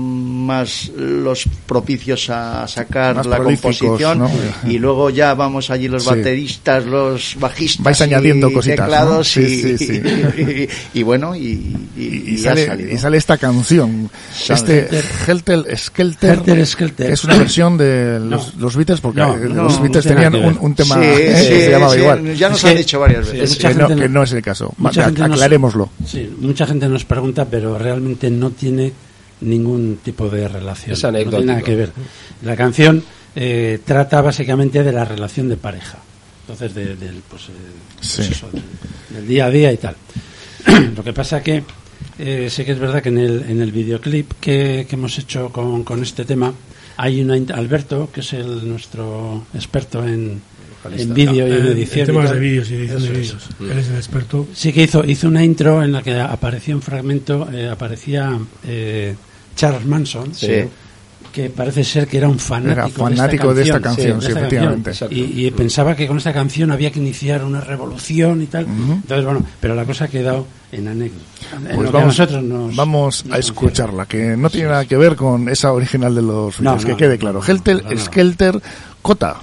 [0.45, 4.31] más los propicios a sacar Más la composición ¿no?
[4.65, 6.09] y luego ya vamos allí los Sí.
[6.09, 9.23] bateristas, los bajistas, Vais añadiendo y cositas, ¿no?
[9.23, 10.01] Sí, y, sí, sí.
[10.93, 11.41] y- y bueno y,
[11.97, 12.91] y- y, y ha sale, salido.
[12.93, 14.09] y sale esta canción.
[14.33, 14.59] Sale.
[14.87, 17.07] Este Helter Skelter, Helter Skelter.
[17.07, 20.05] que es una versión de los, los Beatles, porque No, eh, no, los no Beatles
[20.05, 22.35] tenían un, tema Sí, eh, sí, que se llamaba sí, igual.
[22.35, 23.57] ya nos Es han que- dicho varias veces.
[23.57, 24.73] que, no, gente que no- no es el caso.
[24.77, 25.89] Mucha Va, gente aclarémoslo.
[26.05, 28.91] Sí, mucha gente nos pregunta, pero realmente no tiene
[29.41, 30.93] ningún tipo de relación.
[30.93, 31.91] Es no tiene nada que ver.
[32.43, 33.03] La canción
[33.35, 35.97] eh, trata básicamente de la relación de pareja.
[36.41, 37.51] Entonces, de- del, pues, eh,
[37.97, 38.61] pues eso, del,
[39.15, 39.95] del día a día y tal.
[40.95, 41.63] Lo que pasa que
[42.19, 45.49] eh, sé que es verdad que en el, en el videoclip que, que hemos hecho
[45.51, 46.53] con, con este tema
[46.97, 50.41] hay una Alberto, que es el nuestro experto en,
[50.97, 52.03] en vídeo y en En- en edición.
[52.03, 53.49] y temas de vídeos y edición de Eso vídeos.
[53.59, 54.47] Él es el experto.
[54.53, 59.15] Sí que hizo, hizo una intro en la que aparecía un fragmento, eh, aparecía eh,
[59.55, 60.47] Charles Manson, Sí.
[61.31, 64.89] que parece ser que era un fanático, Era fanático de esta canción, sí, esta efectivamente.
[64.91, 65.09] canción.
[65.13, 68.65] Y, y pensaba que con esta canción había que iniciar una revolución y tal.
[68.65, 71.23] Entonces, bueno, pero la cosa ha quedado en anécdota.
[71.69, 75.47] En Pues vamos, nosotros nos, vamos a escucharla, que no tiene nada que ver con
[75.47, 77.39] esa original de los No, no, que quede no, claro.
[77.39, 77.97] no, Helter, no, no.
[77.97, 78.61] Skelter,
[79.01, 79.37] Cota.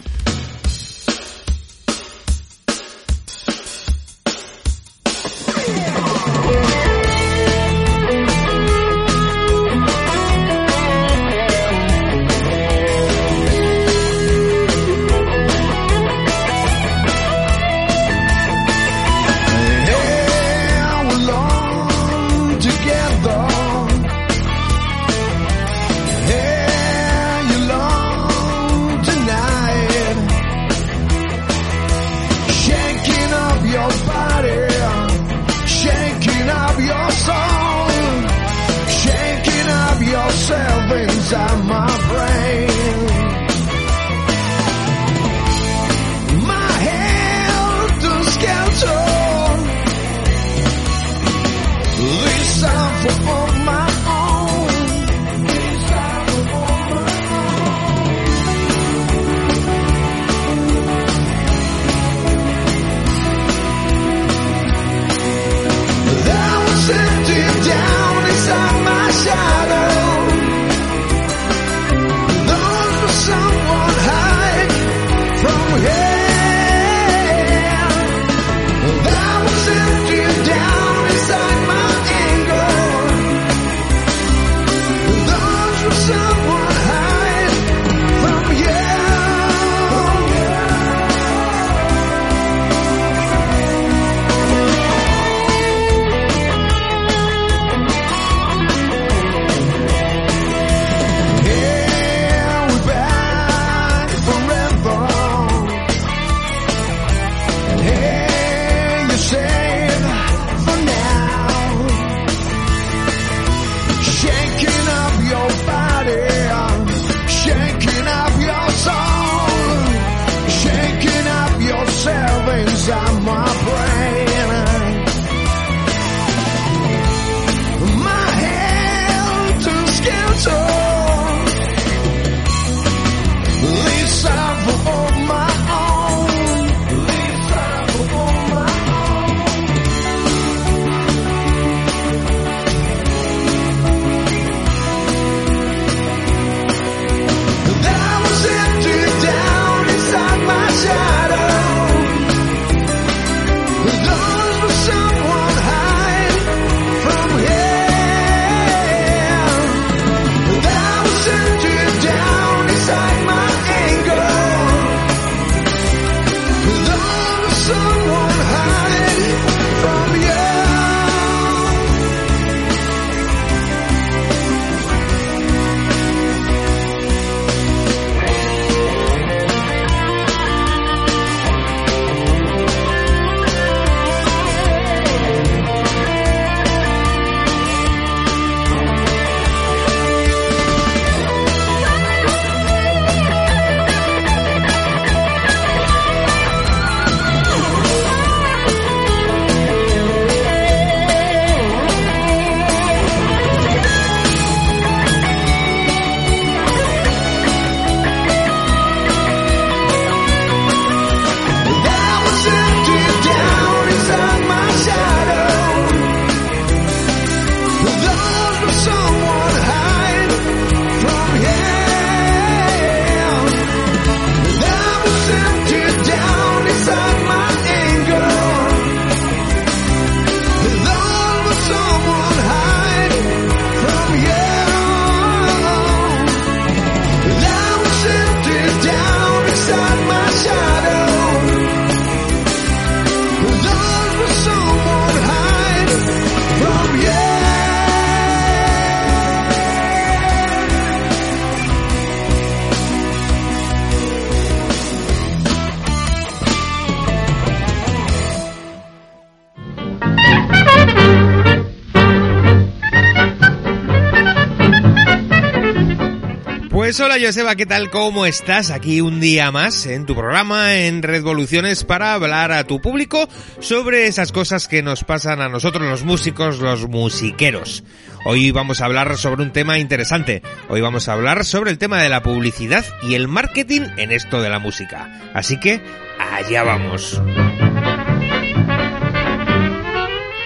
[267.10, 267.88] Hola Joseba, ¿qué tal?
[267.88, 268.70] ¿Cómo estás?
[268.70, 273.30] Aquí un día más en tu programa en Revoluciones para hablar a tu público
[273.60, 277.82] sobre esas cosas que nos pasan a nosotros los músicos, los musiqueros.
[278.26, 280.42] Hoy vamos a hablar sobre un tema interesante.
[280.68, 284.42] Hoy vamos a hablar sobre el tema de la publicidad y el marketing en esto
[284.42, 285.30] de la música.
[285.32, 285.80] Así que
[286.18, 287.22] allá vamos.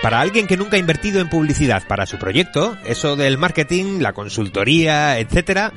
[0.00, 4.12] Para alguien que nunca ha invertido en publicidad para su proyecto, eso del marketing, la
[4.12, 5.72] consultoría, etcétera,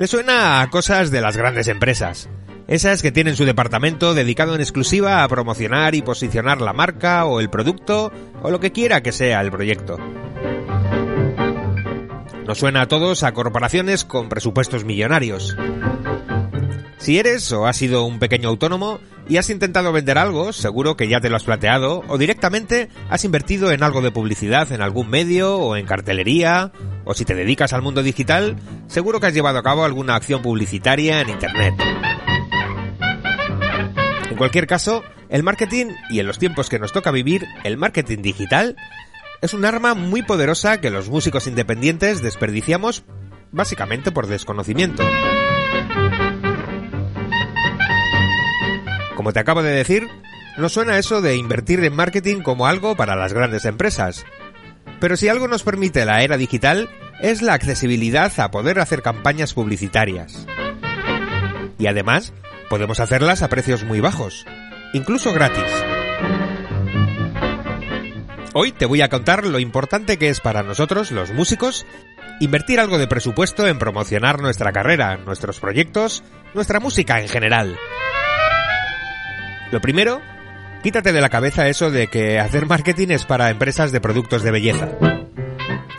[0.00, 2.30] le suena a cosas de las grandes empresas.
[2.66, 7.38] Esas que tienen su departamento dedicado en exclusiva a promocionar y posicionar la marca o
[7.38, 8.10] el producto
[8.42, 9.98] o lo que quiera que sea el proyecto.
[12.46, 15.54] Nos suena a todos a corporaciones con presupuestos millonarios.
[17.00, 21.08] Si eres o has sido un pequeño autónomo y has intentado vender algo, seguro que
[21.08, 25.08] ya te lo has planteado, o directamente has invertido en algo de publicidad en algún
[25.08, 26.72] medio o en cartelería,
[27.04, 30.42] o si te dedicas al mundo digital, seguro que has llevado a cabo alguna acción
[30.42, 31.74] publicitaria en Internet.
[34.30, 38.20] En cualquier caso, el marketing, y en los tiempos que nos toca vivir, el marketing
[38.20, 38.76] digital,
[39.40, 43.04] es un arma muy poderosa que los músicos independientes desperdiciamos
[43.52, 45.02] básicamente por desconocimiento.
[49.20, 50.08] Como te acabo de decir,
[50.56, 54.24] nos suena eso de invertir en marketing como algo para las grandes empresas.
[54.98, 56.88] Pero si algo nos permite la era digital
[57.20, 60.46] es la accesibilidad a poder hacer campañas publicitarias.
[61.78, 62.32] Y además,
[62.70, 64.46] podemos hacerlas a precios muy bajos,
[64.94, 65.70] incluso gratis.
[68.54, 71.84] Hoy te voy a contar lo importante que es para nosotros, los músicos,
[72.40, 77.76] invertir algo de presupuesto en promocionar nuestra carrera, nuestros proyectos, nuestra música en general.
[79.70, 80.20] Lo primero,
[80.82, 84.50] quítate de la cabeza eso de que hacer marketing es para empresas de productos de
[84.50, 84.88] belleza.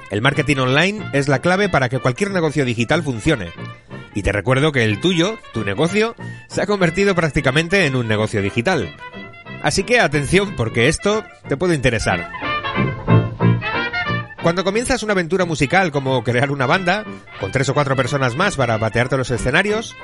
[0.09, 3.49] El marketing online es la clave para que cualquier negocio digital funcione.
[4.13, 6.15] Y te recuerdo que el tuyo, tu negocio,
[6.47, 8.93] se ha convertido prácticamente en un negocio digital.
[9.63, 12.29] Así que atención porque esto te puede interesar.
[14.43, 17.05] Cuando comienzas una aventura musical como crear una banda,
[17.39, 19.95] con tres o cuatro personas más para batearte los escenarios,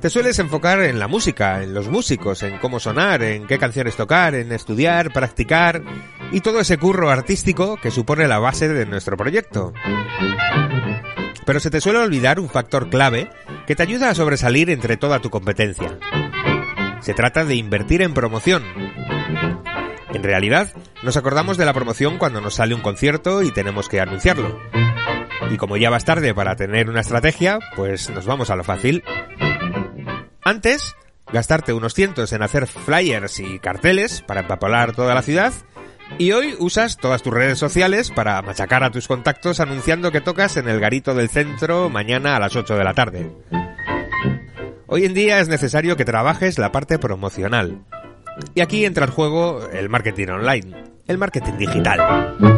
[0.00, 3.96] te sueles enfocar en la música, en los músicos, en cómo sonar, en qué canciones
[3.96, 5.82] tocar, en estudiar, practicar
[6.32, 9.72] y todo ese curro artístico que supone la base de nuestro proyecto.
[11.44, 13.28] Pero se te suele olvidar un factor clave
[13.66, 15.98] que te ayuda a sobresalir entre toda tu competencia.
[17.00, 18.62] Se trata de invertir en promoción.
[20.12, 20.72] En realidad,
[21.02, 24.60] nos acordamos de la promoción cuando nos sale un concierto y tenemos que anunciarlo.
[25.50, 29.02] Y como ya vas tarde para tener una estrategia, pues nos vamos a lo fácil.
[30.42, 30.96] Antes,
[31.32, 35.52] gastarte unos cientos en hacer flyers y carteles para empapolar toda la ciudad,
[36.18, 40.56] y hoy usas todas tus redes sociales para machacar a tus contactos anunciando que tocas
[40.56, 43.30] en el garito del centro mañana a las 8 de la tarde.
[44.86, 47.84] Hoy en día es necesario que trabajes la parte promocional.
[48.54, 52.49] Y aquí entra en juego el marketing online, el marketing digital.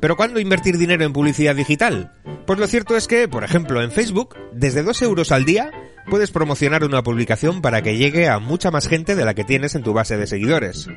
[0.00, 2.12] ¿Pero cuándo invertir dinero en publicidad digital?
[2.46, 5.70] Pues lo cierto es que, por ejemplo, en Facebook, desde 2 euros al día,
[6.08, 9.74] puedes promocionar una publicación para que llegue a mucha más gente de la que tienes
[9.74, 10.88] en tu base de seguidores.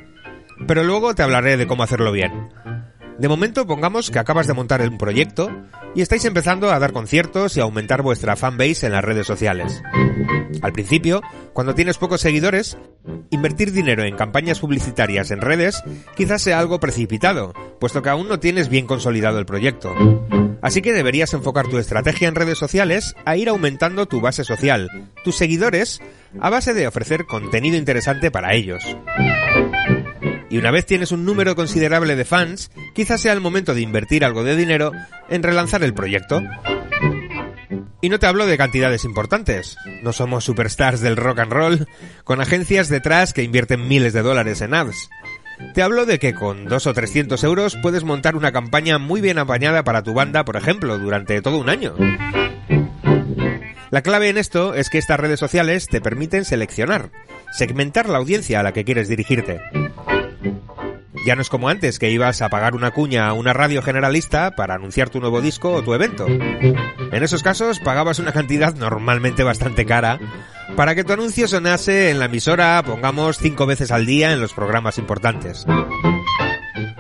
[0.67, 2.49] Pero luego te hablaré de cómo hacerlo bien.
[3.19, 5.51] De momento pongamos que acabas de montar un proyecto
[5.93, 9.83] y estáis empezando a dar conciertos y a aumentar vuestra fanbase en las redes sociales.
[10.61, 12.77] Al principio, cuando tienes pocos seguidores,
[13.29, 15.83] invertir dinero en campañas publicitarias en redes
[16.15, 19.93] quizás sea algo precipitado, puesto que aún no tienes bien consolidado el proyecto.
[20.61, 25.09] Así que deberías enfocar tu estrategia en redes sociales a ir aumentando tu base social,
[25.25, 26.01] tus seguidores,
[26.39, 28.83] a base de ofrecer contenido interesante para ellos.
[30.49, 34.25] Y una vez tienes un número considerable de fans, quizás sea el momento de invertir
[34.25, 34.91] algo de dinero
[35.29, 36.41] en relanzar el proyecto.
[38.01, 39.77] Y no te hablo de cantidades importantes.
[40.01, 41.87] No somos superstars del rock and roll,
[42.23, 45.09] con agencias detrás que invierten miles de dólares en ads.
[45.73, 49.37] Te hablo de que con dos o 300 euros puedes montar una campaña muy bien
[49.37, 51.95] apañada para tu banda, por ejemplo, durante todo un año.
[53.91, 57.11] La clave en esto es que estas redes sociales te permiten seleccionar,
[57.51, 59.59] segmentar la audiencia a la que quieres dirigirte.
[61.25, 64.51] Ya no es como antes, que ibas a pagar una cuña a una radio generalista
[64.51, 66.25] para anunciar tu nuevo disco o tu evento.
[66.27, 70.19] En esos casos pagabas una cantidad normalmente bastante cara
[70.75, 74.53] para que tu anuncio sonase en la emisora, pongamos, cinco veces al día en los
[74.53, 75.65] programas importantes.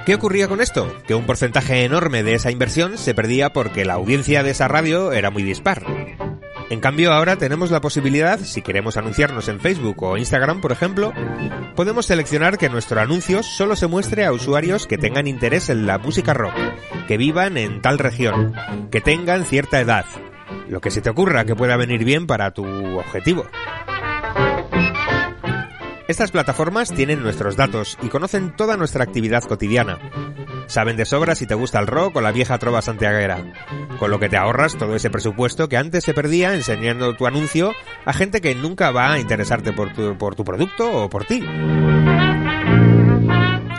[0.05, 0.91] ¿Qué ocurría con esto?
[1.07, 5.11] Que un porcentaje enorme de esa inversión se perdía porque la audiencia de esa radio
[5.11, 5.83] era muy dispar.
[6.69, 11.13] En cambio, ahora tenemos la posibilidad, si queremos anunciarnos en Facebook o Instagram, por ejemplo,
[11.75, 15.97] podemos seleccionar que nuestro anuncio solo se muestre a usuarios que tengan interés en la
[15.97, 16.53] música rock,
[17.07, 18.53] que vivan en tal región,
[18.91, 20.05] que tengan cierta edad.
[20.67, 22.63] lo que se te ocurra que pueda venir bien para tu
[22.99, 23.47] objetivo.
[26.07, 29.99] Estas plataformas tienen nuestros datos y conocen toda nuestra actividad cotidiana.
[30.69, 33.43] Saben de sobra si te gusta el rock o la vieja trova santiaguera,
[33.97, 37.73] con lo que te ahorras todo ese presupuesto que antes se perdía enseñando tu anuncio
[38.05, 41.43] a gente que nunca va a interesarte por tu, por tu producto o por ti.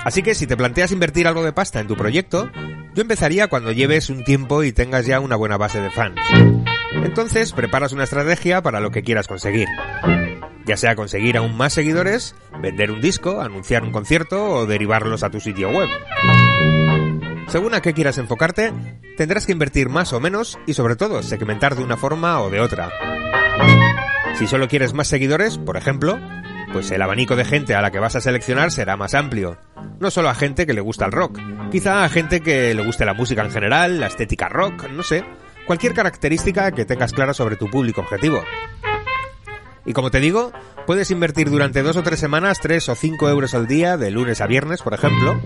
[0.05, 2.51] Así que si te planteas invertir algo de pasta en tu proyecto,
[2.93, 6.20] yo empezaría cuando lleves un tiempo y tengas ya una buena base de fans.
[6.93, 9.68] Entonces preparas una estrategia para lo que quieras conseguir.
[10.66, 15.30] Ya sea conseguir aún más seguidores, vender un disco, anunciar un concierto o derivarlos a
[15.30, 15.88] tu sitio web.
[17.51, 18.73] Según a qué quieras enfocarte,
[19.17, 22.61] tendrás que invertir más o menos y sobre todo segmentar de una forma o de
[22.61, 22.91] otra.
[24.35, 26.17] Si solo quieres más seguidores, por ejemplo,
[26.73, 29.59] pues el abanico de gente a la que vas a seleccionar será más amplio.
[29.99, 31.41] No solo a gente que le gusta el rock,
[31.73, 35.25] quizá a gente que le guste la música en general, la estética rock, no sé,
[35.67, 38.45] cualquier característica que tengas clara sobre tu público objetivo.
[39.91, 40.53] Y como te digo,
[40.86, 44.41] puedes invertir durante dos o tres semanas tres o cinco euros al día, de lunes
[44.41, 45.43] a viernes, por ejemplo.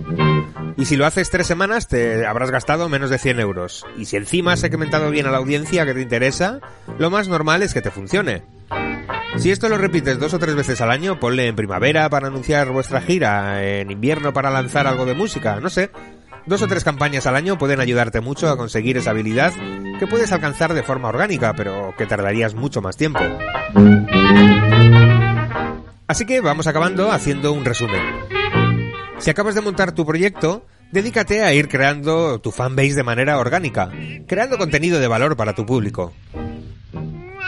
[0.77, 3.87] Y si lo haces tres semanas, te habrás gastado menos de 100 euros.
[3.97, 6.61] Y si encima has segmentado bien a la audiencia que te interesa,
[6.99, 8.43] lo más normal es que te funcione.
[9.39, 12.69] Si esto lo repites dos o tres veces al año, ponle en primavera para anunciar
[12.69, 15.91] vuestra gira, en invierno para lanzar algo de música, no sé.
[16.47, 19.53] Dos o tres campañas al año pueden ayudarte mucho a conseguir esa habilidad
[19.99, 23.21] que puedes alcanzar de forma orgánica, pero que tardarías mucho más tiempo.
[26.07, 28.03] Así que vamos acabando haciendo un resumen.
[29.19, 33.91] Si acabas de montar tu proyecto, dedícate a ir creando tu fanbase de manera orgánica,
[34.27, 36.13] creando contenido de valor para tu público.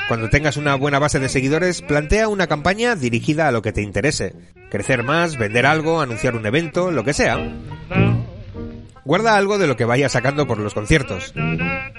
[0.08, 3.82] Cuando tengas una buena base de seguidores, plantea una campaña dirigida a lo que te
[3.82, 4.34] interese.
[4.70, 7.36] Crecer más, vender algo, anunciar un evento, lo que sea.
[9.06, 11.32] Guarda algo de lo que vayas sacando por los conciertos.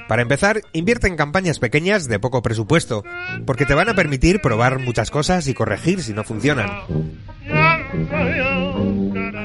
[0.10, 3.06] Para empezar, invierte en campañas pequeñas de poco presupuesto,
[3.46, 6.70] porque te van a permitir probar muchas cosas y corregir si no funcionan.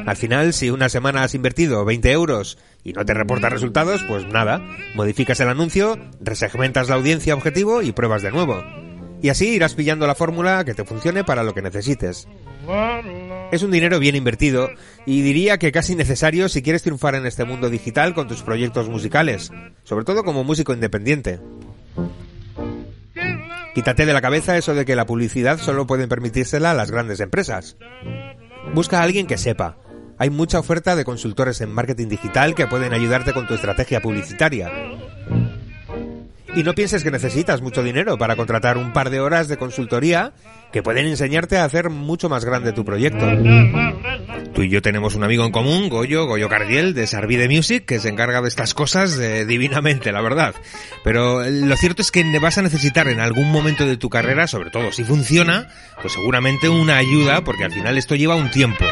[0.07, 4.27] Al final, si una semana has invertido 20 euros y no te reporta resultados, pues
[4.27, 4.61] nada,
[4.97, 8.82] modificas el anuncio, resegmentas la audiencia objetivo y pruebas de nuevo.
[9.23, 12.27] Y así irás pillando la fórmula que te funcione para lo que necesites.
[13.53, 14.69] Es un dinero bien invertido
[15.07, 18.89] y diría que casi necesario si quieres triunfar en este mundo digital con tus proyectos
[18.89, 19.53] musicales,
[19.85, 21.39] sobre todo como músico independiente.
[23.75, 27.77] Quítate de la cabeza eso de que la publicidad solo pueden permitírsela las grandes empresas.
[28.75, 29.79] Busca a alguien que sepa.
[30.19, 34.71] Hay mucha oferta de consultores en marketing digital que pueden ayudarte con tu estrategia publicitaria.
[36.55, 40.35] Y no pienses que necesitas mucho dinero para contratar un par de horas de consultoría
[40.71, 43.27] que pueden enseñarte a hacer mucho más grande tu proyecto.
[44.53, 47.99] Tú y yo tenemos un amigo en común, Goyo, Goyo Cardiel, de Sarvide Music, que
[47.99, 50.55] se encarga de estas cosas eh, divinamente, la verdad.
[51.05, 54.71] Pero lo cierto es que vas a necesitar en algún momento de tu carrera, sobre
[54.71, 55.69] todo si funciona,
[56.03, 58.85] pues seguramente una ayuda, porque al final esto lleva un tiempo.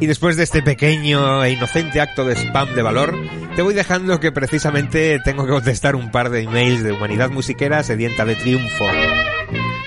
[0.00, 3.18] Y después de este pequeño e inocente acto de spam de valor,
[3.56, 7.82] te voy dejando que precisamente tengo que contestar un par de emails de humanidad musiquera
[7.82, 8.86] sedienta de triunfo.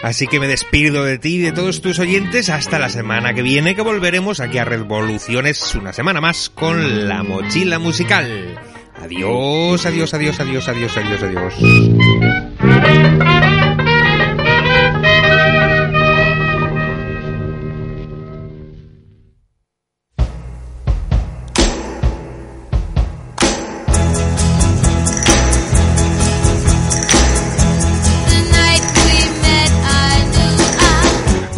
[0.03, 3.43] Así que me despido de ti y de todos tus oyentes hasta la semana que
[3.43, 8.59] viene que volveremos aquí a Revoluciones una semana más con la mochila musical.
[9.01, 11.53] Adiós, adiós, adiós, adiós, adiós, adiós, adiós.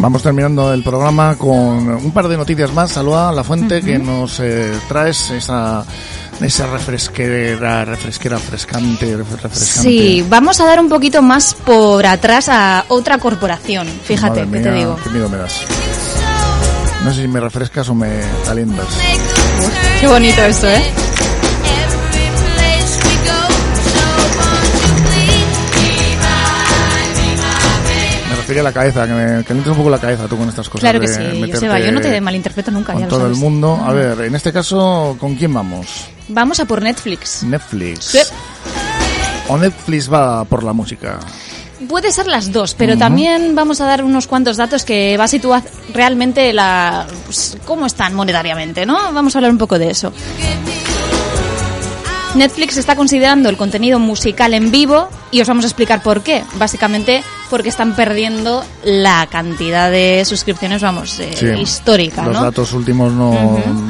[0.04, 2.90] Vamos terminando el programa con un par de noticias más.
[2.90, 5.82] Saluda a la fuente que nos eh, traes esa
[6.42, 9.58] esa refresquera, refresquera, frescante, refrescante.
[9.58, 13.86] Sí, vamos a dar un poquito más por atrás a otra corporación.
[13.86, 14.98] Fíjate, Madre ¿qué te digo?
[15.02, 15.62] Qué miedo me das.
[17.02, 18.10] No sé si me refrescas o me
[18.44, 18.86] calientas.
[20.00, 20.82] Qué bonito esto, ¿eh?
[28.62, 30.80] La cabeza, que me calientes un poco la cabeza tú con estas cosas.
[30.80, 33.78] Claro que sí, Joseba, yo no te malinterpreto nunca, Con ya todo el mundo.
[33.84, 36.06] A ver, en este caso, ¿con quién vamos?
[36.28, 37.42] Vamos a por Netflix.
[37.42, 38.04] Netflix.
[38.04, 38.18] Sí.
[39.48, 41.18] O Netflix va por la música.
[41.88, 45.28] Puede ser las dos, pero también vamos a dar unos cuantos datos que va a
[45.28, 49.12] situar realmente la pues, cómo están monetariamente, ¿no?
[49.12, 50.12] Vamos a hablar un poco de eso.
[52.34, 56.42] Netflix está considerando el contenido musical en vivo y os vamos a explicar por qué.
[56.58, 61.46] Básicamente porque están perdiendo la cantidad de suscripciones, vamos, eh, Sí.
[61.60, 62.42] histórica, Los ¿no?
[62.42, 63.30] datos últimos no,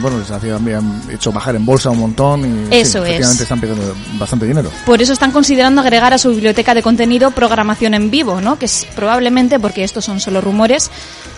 [0.02, 3.14] bueno, les habían hecho bajar en bolsa un montón y Eso sí, es.
[3.14, 4.70] efectivamente están perdiendo bastante dinero.
[4.84, 8.58] Por eso están considerando agregar a su biblioteca de contenido programación en vivo, ¿no?
[8.58, 10.90] Que es probablemente, porque estos son solo rumores,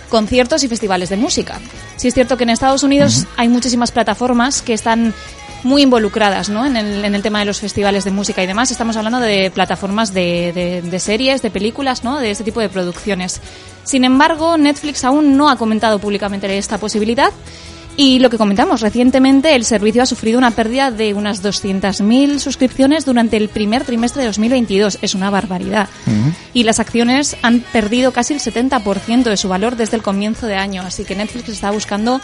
[0.08, 1.60] conciertos y festivales de música.
[1.96, 5.14] Sí es cierto que en Estados Unidos hay muchísimas plataformas que están
[5.62, 6.64] muy involucradas ¿no?
[6.66, 8.70] en, el, en el tema de los festivales de música y demás.
[8.70, 12.18] Estamos hablando de plataformas de, de- de series, de películas, ¿no?
[12.18, 13.40] de este tipo de producciones.
[13.84, 17.30] Sin embargo, Netflix aún no ha comentado públicamente esta posibilidad.
[17.98, 23.06] Y lo que comentamos, recientemente el servicio ha sufrido una pérdida de unas 200.000 suscripciones
[23.06, 24.98] durante el primer trimestre de 2022.
[25.00, 25.88] Es una barbaridad.
[26.52, 30.56] Y las acciones han perdido casi el 70% de su valor desde el comienzo de
[30.56, 30.82] año.
[30.82, 32.20] Así que Netflix está buscando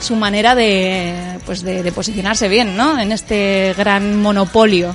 [0.00, 2.98] su manera de, pues de, de posicionarse bien ¿no?
[2.98, 4.94] en este gran monopolio.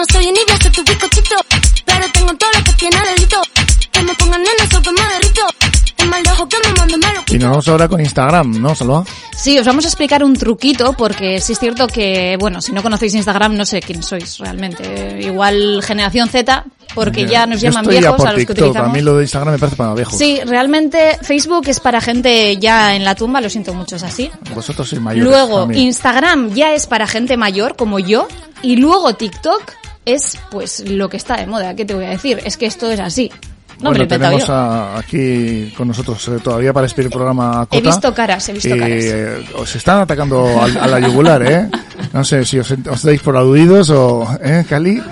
[0.00, 1.36] No soy envidia hasta tu bizcochito,
[1.84, 3.36] pero tengo todo lo que tiene delito.
[3.92, 5.42] Que me pongan neno, sol que me derrito.
[5.98, 8.62] El mal de ojo que me mando me lo Y nos vamos ahora con Instagram,
[8.62, 9.04] ¿no, Salva?
[9.36, 12.82] Sí, os vamos a explicar un truquito porque sí es cierto que, bueno, si no
[12.82, 15.20] conocéis Instagram no sé quién sois realmente.
[15.20, 18.90] Igual generación Z, porque ya nos llaman viejos por a los que TikTok, utilizamos.
[18.90, 20.16] A mí lo de Instagram me parece para viejos.
[20.16, 24.30] Sí, realmente Facebook es para gente ya en la tumba, lo siento mucho, es así.
[24.54, 25.30] Vosotros sois mayores.
[25.30, 25.70] Luego.
[25.70, 28.26] Instagram ya es para gente mayor como yo.
[28.62, 29.79] Y luego TikTok
[30.14, 31.74] es pues lo que está de moda.
[31.74, 32.40] ¿Qué te voy a decir?
[32.44, 33.30] Es que esto es así.
[33.80, 37.66] No lo bueno, tenemos a- aquí con nosotros eh, todavía para despedir el programa a
[37.66, 37.78] Cota.
[37.78, 39.04] He visto caras, he visto que, caras.
[39.04, 41.68] eh, os están atacando al- a, la yugular, ¿eh?
[42.12, 44.28] No sé si os, os dais por aludidos o...
[44.44, 44.98] ¿Eh, Cali?
[44.98, 45.02] Eh,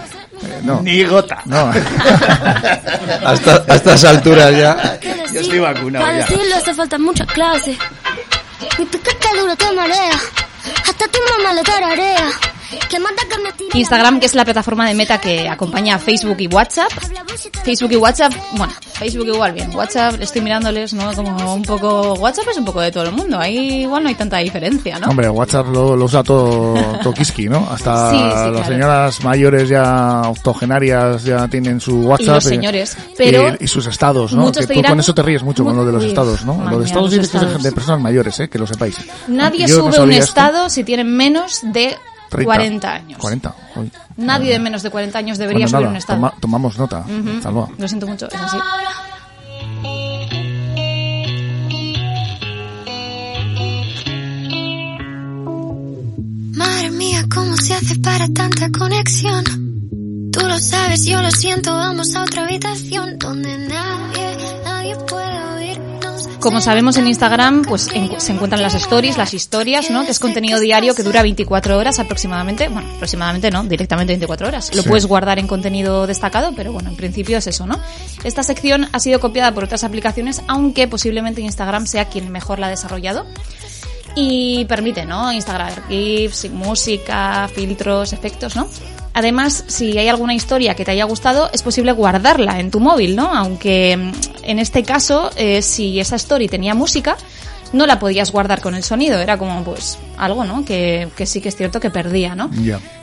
[0.65, 0.83] no.
[0.83, 1.41] Ni gota.
[1.47, 1.71] No.
[3.25, 4.99] Hasta, a estas alturas ya.
[5.33, 6.27] Yo estoy vacunado Para ya.
[6.27, 7.77] decirlo hace falta mucha clase.
[8.79, 10.19] Mi piquete duro te marea.
[10.87, 12.29] Hasta tu mamá le tararea.
[13.75, 16.91] Instagram, que es la plataforma de meta que acompaña a Facebook y WhatsApp.
[17.65, 19.75] Facebook y WhatsApp, bueno, Facebook igual bien.
[19.75, 21.13] WhatsApp, estoy mirándoles, ¿no?
[21.13, 22.15] Como un poco.
[22.15, 23.39] WhatsApp es un poco de todo el mundo.
[23.39, 25.09] Ahí igual no hay tanta diferencia, ¿no?
[25.09, 27.69] Hombre, WhatsApp lo, lo usa todo Tokiski, ¿no?
[27.71, 28.65] Hasta Sí, sí, las claro.
[28.65, 32.27] señoras mayores ya octogenarias ya tienen su WhatsApp.
[32.37, 34.51] los eh, señores, pero y, y sus estados, ¿no?
[34.51, 36.55] Que tú dirán- con eso te ríes mucho con lo de los estados, ¿no?
[36.55, 37.63] madre lo de mía, estados los estados.
[37.63, 38.49] de personas mayores, ¿eh?
[38.49, 38.97] Que lo sepáis.
[39.29, 41.97] Nadie Yo no sube un estado si tiene menos de
[42.29, 42.45] 30.
[42.45, 43.19] 40 años.
[43.19, 43.55] 40.
[43.77, 43.93] Uy.
[44.17, 46.19] Nadie de menos de 40 años debería Bueno, subir nada, un estado.
[46.19, 47.05] toma- tomamos nota.
[47.43, 47.69] Salva.
[47.79, 48.57] Lo siento mucho, es así.
[56.55, 59.45] Madre mía, ¿cómo se hace para tanta conexión?
[60.33, 65.58] Tú lo sabes, yo lo siento, vamos a otra habitación donde nadie, nadie puede oírnos.
[66.41, 70.05] Como sabemos en Instagram, pues en- se encuentran las stories, las historias, ¿no?
[70.05, 72.69] Que es contenido diario que dura 24 horas aproximadamente.
[72.69, 74.71] Bueno, aproximadamente no, directamente 24 horas.
[74.75, 74.89] Lo Sí.
[74.89, 77.81] puedes guardar en contenido destacado, pero bueno, en principio es eso, ¿no?
[78.23, 82.69] Esta sección ha sido copiada por otras aplicaciones, aunque posiblemente Instagram sea quien mejor la
[82.69, 83.27] ha desarrollado.
[84.15, 85.33] Y permite, ¿no?
[85.33, 88.69] Instagram GIFs, música, filtros, efectos, ¿no?
[89.15, 93.17] Además, si hay alguna historia que te haya gustado, es posible guardarla en tu móvil,
[93.17, 93.35] ¿no?
[93.35, 94.13] Aunque mm,
[94.45, 97.17] en este caso, eh, si esa story tenía música,
[97.73, 99.19] no la podías guardar con el sonido.
[99.19, 100.65] Era como, pues, algo, ¿no?
[100.65, 102.51] Que, que sí que es cierto que perdía, ¿no?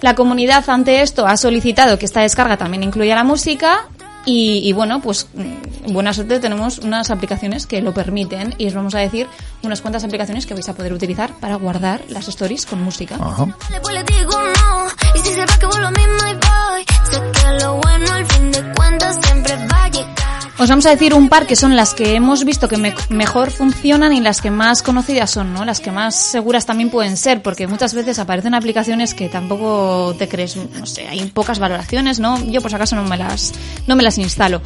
[0.01, 3.87] La comunidad ante esto ha solicitado que esta descarga también incluya la música
[4.25, 8.73] y, y bueno, pues mm, buena suerte tenemos unas aplicaciones que lo permiten y os
[8.73, 9.27] vamos a decir
[9.63, 13.17] unas cuantas aplicaciones que vais a poder utilizar para guardar las stories con música.
[13.69, 13.95] Después
[20.57, 23.51] Os vamos a decir un par que son las que hemos visto que me- mejor
[23.51, 25.65] funcionan y las que más conocidas son, ¿no?
[25.65, 30.27] Las que más seguras también pueden ser, porque muchas veces aparecen aplicaciones que tampoco te
[30.29, 32.41] crees, no sé, hay pocas valoraciones, ¿no?
[32.45, 33.53] Yo por si acaso no me las,
[33.85, 34.61] no me las instalo.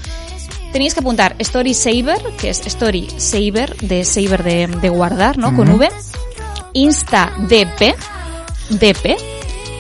[0.71, 5.55] Tenéis que apuntar Story Saver, que es Story Saver, de Saver de, de guardar, ¿no?
[5.55, 5.69] Con.
[5.71, 5.89] V.
[6.73, 7.95] Insta DP,
[8.69, 9.17] DP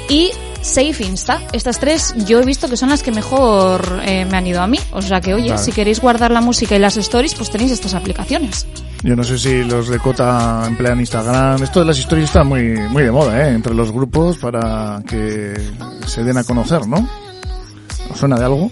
[0.09, 0.31] y
[0.69, 1.41] Safe Insta.
[1.51, 4.67] Estas tres yo he visto que son las que mejor eh, me han ido a
[4.67, 4.79] mí.
[4.91, 7.95] O sea que, oye, si queréis guardar la música y las stories, pues tenéis estas
[7.95, 8.67] aplicaciones.
[9.03, 11.63] Yo no sé si los de Cota emplean Instagram.
[11.63, 13.53] Esto de las historias está muy, muy de moda, ¿eh?
[13.53, 15.53] Entre los grupos para que
[16.05, 17.07] se den a conocer, ¿no?
[18.11, 18.69] ¿Os suena de algo?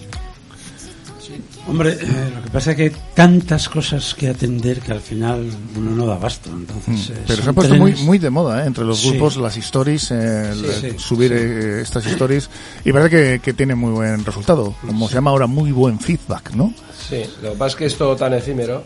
[1.68, 5.50] Hombre, eh, lo que pasa es que hay tantas cosas que atender que al final
[5.76, 6.48] uno no da abasto.
[6.50, 7.24] Entonces, eh, Mm.
[7.26, 8.66] Pero se ha puesto muy, trenes- muy de moda, ¿eh?
[8.66, 9.10] Entre los Sí.
[9.10, 11.36] grupos, las stories, eh, el- Sí, sí, subir sí.
[11.38, 12.48] eh, estas stories.
[12.84, 14.74] Y parece que, que tiene muy buen resultado.
[14.86, 16.72] Como se llama ahora, muy buen feedback, ¿no?
[17.08, 18.82] Sí, lo que pasa es que es todo tan efímero,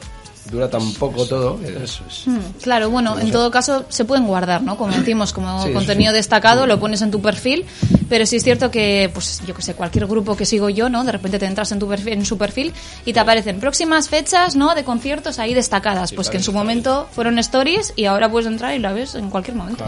[0.51, 1.59] dura tan poco todo.
[1.62, 2.26] Eso es.
[2.26, 4.76] Mm, Claro, bueno, en todo caso se pueden guardar, ¿no?
[4.76, 6.16] Como decimos, como Sí, sí, contenido sí.
[6.16, 7.64] destacado, lo pones en tu perfil,
[8.09, 11.05] pero sí es cierto que, pues yo que sé, cualquier grupo que sigo yo, ¿no?
[11.05, 12.72] De repente te entras en, tu perfil, en su perfil
[13.05, 14.74] y te aparecen próximas fechas, ¿no?
[14.74, 18.74] De conciertos ahí destacadas, pues que en su momento fueron stories y ahora puedes entrar
[18.74, 19.84] y la ves en cualquier momento.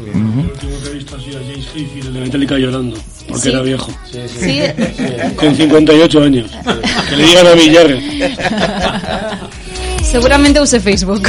[0.00, 2.96] El último que he visto ha sido a James Hetfield, el de Metallica llorando,
[3.28, 3.48] porque Sí.
[3.50, 3.90] era viejo.
[4.10, 4.40] Sí, sí.
[4.40, 5.36] Sí.
[5.36, 6.50] Con 58 años.
[7.08, 8.00] Que le digan a Villarre.
[10.12, 11.22] Seguramente use Facebook.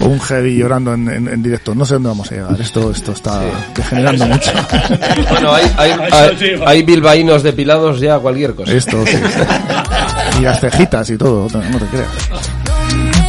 [0.00, 1.74] Un heavy llorando en, en- en directo.
[1.74, 2.60] No sé dónde vamos a llegar.
[2.60, 3.40] Esto, esto está
[3.74, 4.50] degenerando mucho.
[5.30, 8.72] Bueno, hay, hay, hay, hay bilbaínos depilados ya cualquier cosa.
[8.72, 9.16] Esto, sí.
[10.38, 12.08] Y las cejitas y todo, no te creas.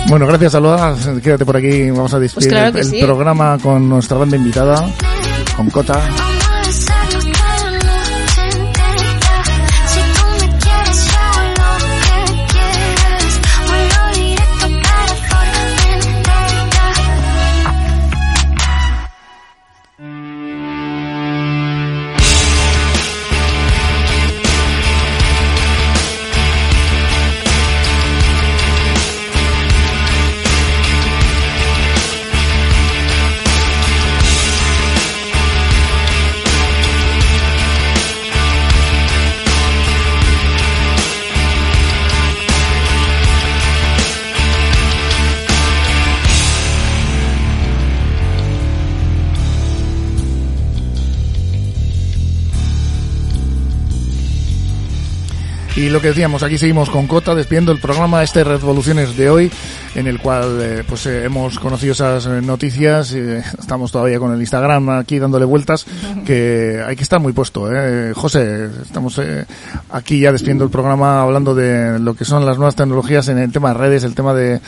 [0.08, 0.95] Bueno, gracias, Alba.
[1.24, 1.89] Quédate por aquí.
[1.89, 2.99] Vamos a despedir claro el, sí.
[3.01, 4.88] programa con nuestra banda invitada,
[5.55, 5.99] con Cota.
[55.88, 59.50] Y lo que decíamos, aquí seguimos con Cota despidiendo el programa este Revoluciones de hoy,
[59.96, 63.14] en el cual eh, pues eh, hemos conocido esas eh, noticias.
[63.14, 65.86] eh, estamos todavía con el Instagram aquí dándole vueltas,
[66.26, 67.74] que hay que estar muy puesto.
[67.74, 68.12] ¿eh?
[68.14, 69.22] José, estamos
[69.90, 73.54] aquí ya despidiendo el programa hablando de lo que son las nuevas tecnologías en el
[73.54, 74.60] tema de redes, el tema de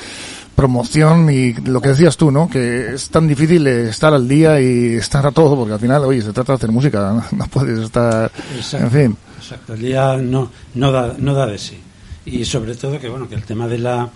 [0.60, 2.50] promoción y lo que decías tú, ¿no?
[2.50, 6.22] Que es tan difícil estar al día y estar a todo, porque al final, oye,
[6.22, 7.00] se trata de hacer música,
[7.32, 8.86] no, No puedes estar, Exacto.
[8.86, 9.18] en fin.
[9.38, 11.78] Exacto, el día no, no, da, no da de sí.
[12.26, 14.10] Y sobre todo que, bueno, que el tema de la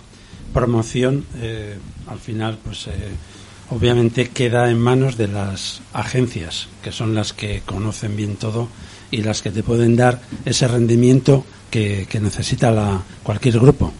[0.52, 1.78] promoción, eh,
[2.08, 2.90] al final, pues eh,
[3.70, 8.68] obviamente queda en manos de las agencias, que son las que conocen bien todo
[9.10, 13.94] y las que te pueden dar ese rendimiento que, que necesita la, cualquier grupo.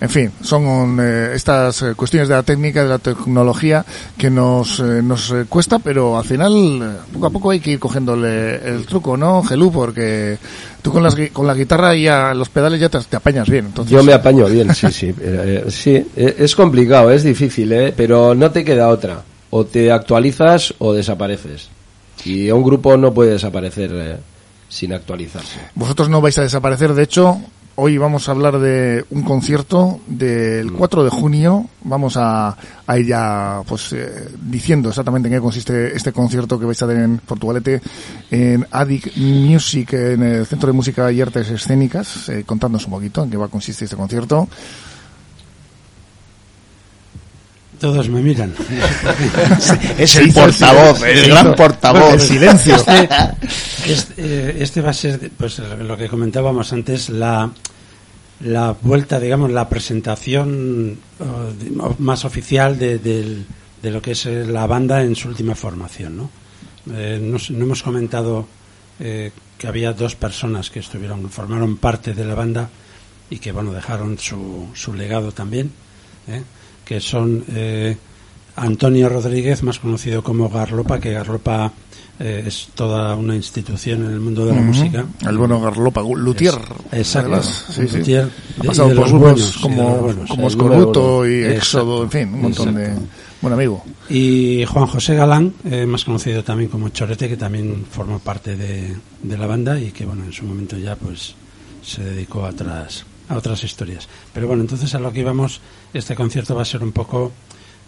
[0.00, 3.84] En fin, son eh, estas eh, cuestiones de la técnica, de la tecnología
[4.16, 7.78] que nos, eh, nos eh, cuesta, pero al final poco a poco hay que ir
[7.80, 9.72] cogiéndole el truco, ¿no, Gelú?
[9.72, 10.38] Porque
[10.82, 13.66] tú con, las, con la guitarra y a los pedales ya te, te apañas bien.
[13.66, 15.14] Entonces, Yo me apaño bien, sí, sí.
[15.20, 17.92] Eh, sí, eh, es complicado, es difícil, ¿eh?
[17.96, 19.22] pero no te queda otra.
[19.50, 21.68] O te actualizas o desapareces.
[22.24, 24.16] Y un grupo no puede desaparecer eh,
[24.68, 25.60] sin actualizarse.
[25.74, 27.40] Vosotros no vais a desaparecer, de hecho,
[27.80, 31.66] hoy vamos a hablar de un concierto del 4 de junio.
[31.84, 36.66] Vamos a, a ir ya pues, eh, diciendo exactamente en qué consiste este concierto que
[36.66, 37.80] vais a tener en Portugalete,
[38.32, 43.22] en Adic Music, en el Centro de Música y Artes Escénicas, eh, contándonos un poquito
[43.22, 44.48] en qué va a consistir este concierto.
[47.80, 48.52] Todos me miran.
[49.98, 52.14] Es el portavoz, el gran portavoz.
[52.14, 52.74] El silencio.
[52.74, 53.08] Este,
[53.86, 57.50] este, eh, este va a ser, pues lo que comentábamos antes, la,
[58.40, 63.46] la vuelta, digamos, la presentación de- o más oficial de, del-
[63.82, 66.30] de lo que es eh, la banda en su última formación, ¿no?
[66.92, 68.48] Eh, nos- no hemos comentado
[68.98, 72.68] eh, que había dos personas que estuvieron, formaron parte de la banda
[73.30, 75.70] y que, bueno, dejaron su, su legado también,
[76.26, 76.42] ¿eh?
[76.88, 77.94] Que son eh,
[78.56, 81.70] Antonio Rodríguez, más conocido como Garlopa, que Garlopa
[82.18, 85.04] eh, es toda una institución en el mundo de la música.
[85.28, 86.54] El bueno Garlopa, Luthier.
[86.90, 87.42] Exacto.
[87.42, 87.98] sí, sí.
[87.98, 88.24] luthier
[88.58, 91.44] Ha de- pasado y de por los grupos como, como Escorbuto y.
[91.44, 92.92] Éxodo, en fin, un montón de...
[93.40, 93.84] Buen amigo.
[94.08, 98.96] Y Juan José Galán, eh, más conocido también como Chorete, que también formó parte de,
[99.22, 101.34] de la banda y que, bueno, en su momento ya pues
[101.82, 104.08] se dedicó a otras, a otras historias.
[104.32, 105.60] Pero bueno, entonces a lo que íbamos,
[105.92, 107.32] este concierto va a ser un poco,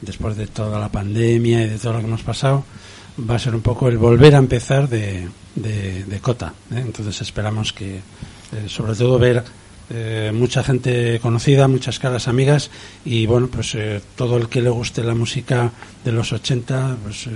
[0.00, 2.64] después de toda la pandemia y de todo lo que hemos pasado,
[3.28, 6.54] va a ser un poco el volver a empezar de, de, Cota.
[6.70, 6.82] ¿eh?
[6.84, 8.02] Entonces esperamos que, eh,
[8.66, 9.42] sobre todo, ver
[9.90, 12.70] eh, mucha gente conocida, muchas caras amigas
[13.04, 13.76] y bueno, pues
[14.16, 15.72] todo el que le guste la música
[16.04, 17.28] de los 80, pues,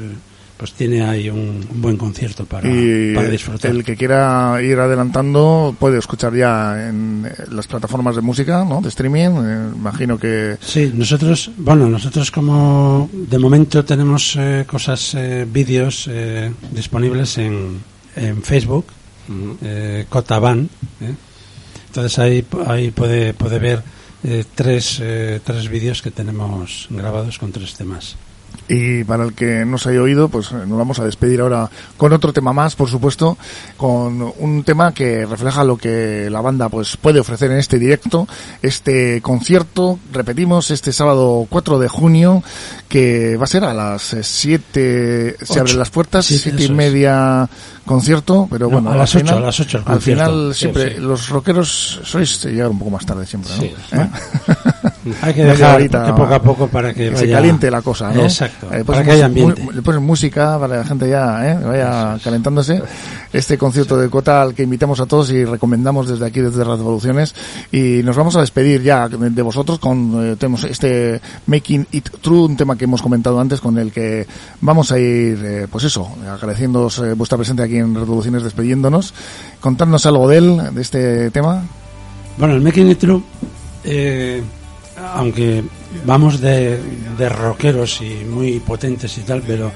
[0.56, 3.70] pues tiene ahí un, un buen concierto para, y para disfrutar.
[3.70, 8.80] el que quiera ir adelantando puede escuchar ya en eh, las plataformas de música, ¿no?
[8.80, 9.30] De streaming.
[9.44, 16.08] eh, imagino que Sí, nosotros, bueno, nosotros como de momento tenemos eh, cosas, eh, vídeos
[16.10, 17.80] eh, disponibles en,
[18.16, 18.86] en Facebook,
[19.62, 20.68] eh, Cotaban,
[21.88, 23.82] entonces ahí, ahí puede, puede ver
[24.24, 28.16] eh, tres, eh, tres vídeos que tenemos grabados con tres temas.
[28.66, 31.68] Y para el que no se haya oído, pues eh, nos vamos a despedir ahora
[31.98, 33.36] con otro tema más, por supuesto,
[33.76, 38.26] con un tema que refleja lo que la banda pues puede ofrecer en este directo,
[38.62, 42.42] este concierto, repetimos, este sábado 4 de junio,
[42.88, 45.60] que va a ser a las 7, se Ocho.
[45.60, 47.48] abren las puertas, Siete, 7 y media
[47.84, 50.24] concierto, pero No, bueno, a las ocho, final- a las ocho el Al concierto.
[50.24, 51.00] final Sí, siempre, sí.
[51.00, 53.60] los rockeros sois llegar un poco más tarde siempre, ¿no?
[53.62, 53.74] Sí.
[53.92, 54.08] ¿Eh?
[55.20, 58.22] Hay que dejar que poco a poco para que se vaya- caliente la cosa, ¿no?
[58.22, 59.66] Exacto, Eh, para que haya ambiente.
[59.72, 61.58] Le pones música para que la gente ya ¿eh?
[61.62, 62.82] vaya calentándose.
[63.32, 66.78] Este concierto de Cota al que invitamos a todos y recomendamos desde aquí, desde las
[66.78, 67.34] Revoluciones.
[67.72, 72.08] Y nos vamos a despedir ya de de vosotros con eh, tenemos este Making It
[72.22, 74.26] True, un tema que hemos comentado antes, con el que
[74.60, 79.12] vamos a ir, eh, pues eso, agradeciéndoos eh, vuestra presencia aquí en Revoluciones, despidiéndonos.
[79.60, 81.62] Contadnos algo de él, de este tema.
[82.38, 83.22] Bueno, el Making It True,
[83.84, 84.42] eh,
[85.14, 85.62] aunque
[86.04, 86.78] vamos de,
[87.18, 89.70] de rockeros y muy potentes y tal, pero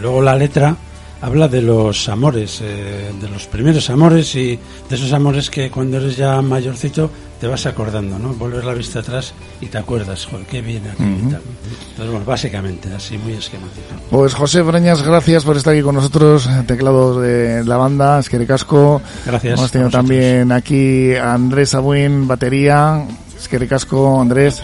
[0.00, 0.76] luego la letra
[1.22, 4.58] habla de los amores, eh, de los primeros amores y
[4.88, 7.08] de esos amores que cuando eres ya mayorcito
[7.40, 8.34] te vas acordando, ¿no?
[8.34, 11.42] Vuelves la vista atrás y te acuerdas, joder, qué bien aquí y tal.
[11.90, 13.86] Entonces, bueno, básicamente, así muy esquemático.
[14.10, 19.00] Pues José Breñas, gracias por estar aquí con nosotros, teclados de la banda, Esquere Casco.
[19.24, 23.04] Gracias Hemos tenido también aquí a Andrés Abuin, batería,
[23.42, 24.62] Esquere Casco, Andrés.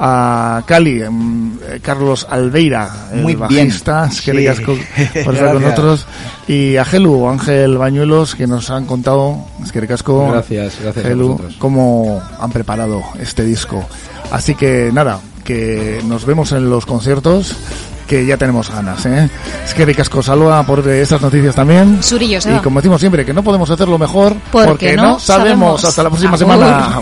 [0.00, 3.68] A Cali, mm, eh, Carlos Alveira, el Muy bien.
[3.68, 4.44] bajista, Esquere Sí.
[4.46, 4.76] Casco,
[5.24, 6.06] por estar con nosotros.
[6.48, 12.20] Y a Gelu, Ángel Bañuelos, que nos han contado, Esquere Casco, Gracias, gracias Gelu, cómo
[12.40, 13.84] han preparado este disco.
[14.32, 17.54] Así que nada, que nos vemos en los conciertos,
[18.08, 19.30] que ya tenemos ganas, ¿eh?
[19.64, 22.02] Es que Ricasco salva por estas noticias también.
[22.02, 25.80] Surillo, Y como decimos siempre, que no podemos hacerlo mejor Porque porque, no no sabemos.
[25.80, 25.84] sabemos.
[25.84, 26.38] Hasta la próxima Agur.
[26.38, 27.00] semana.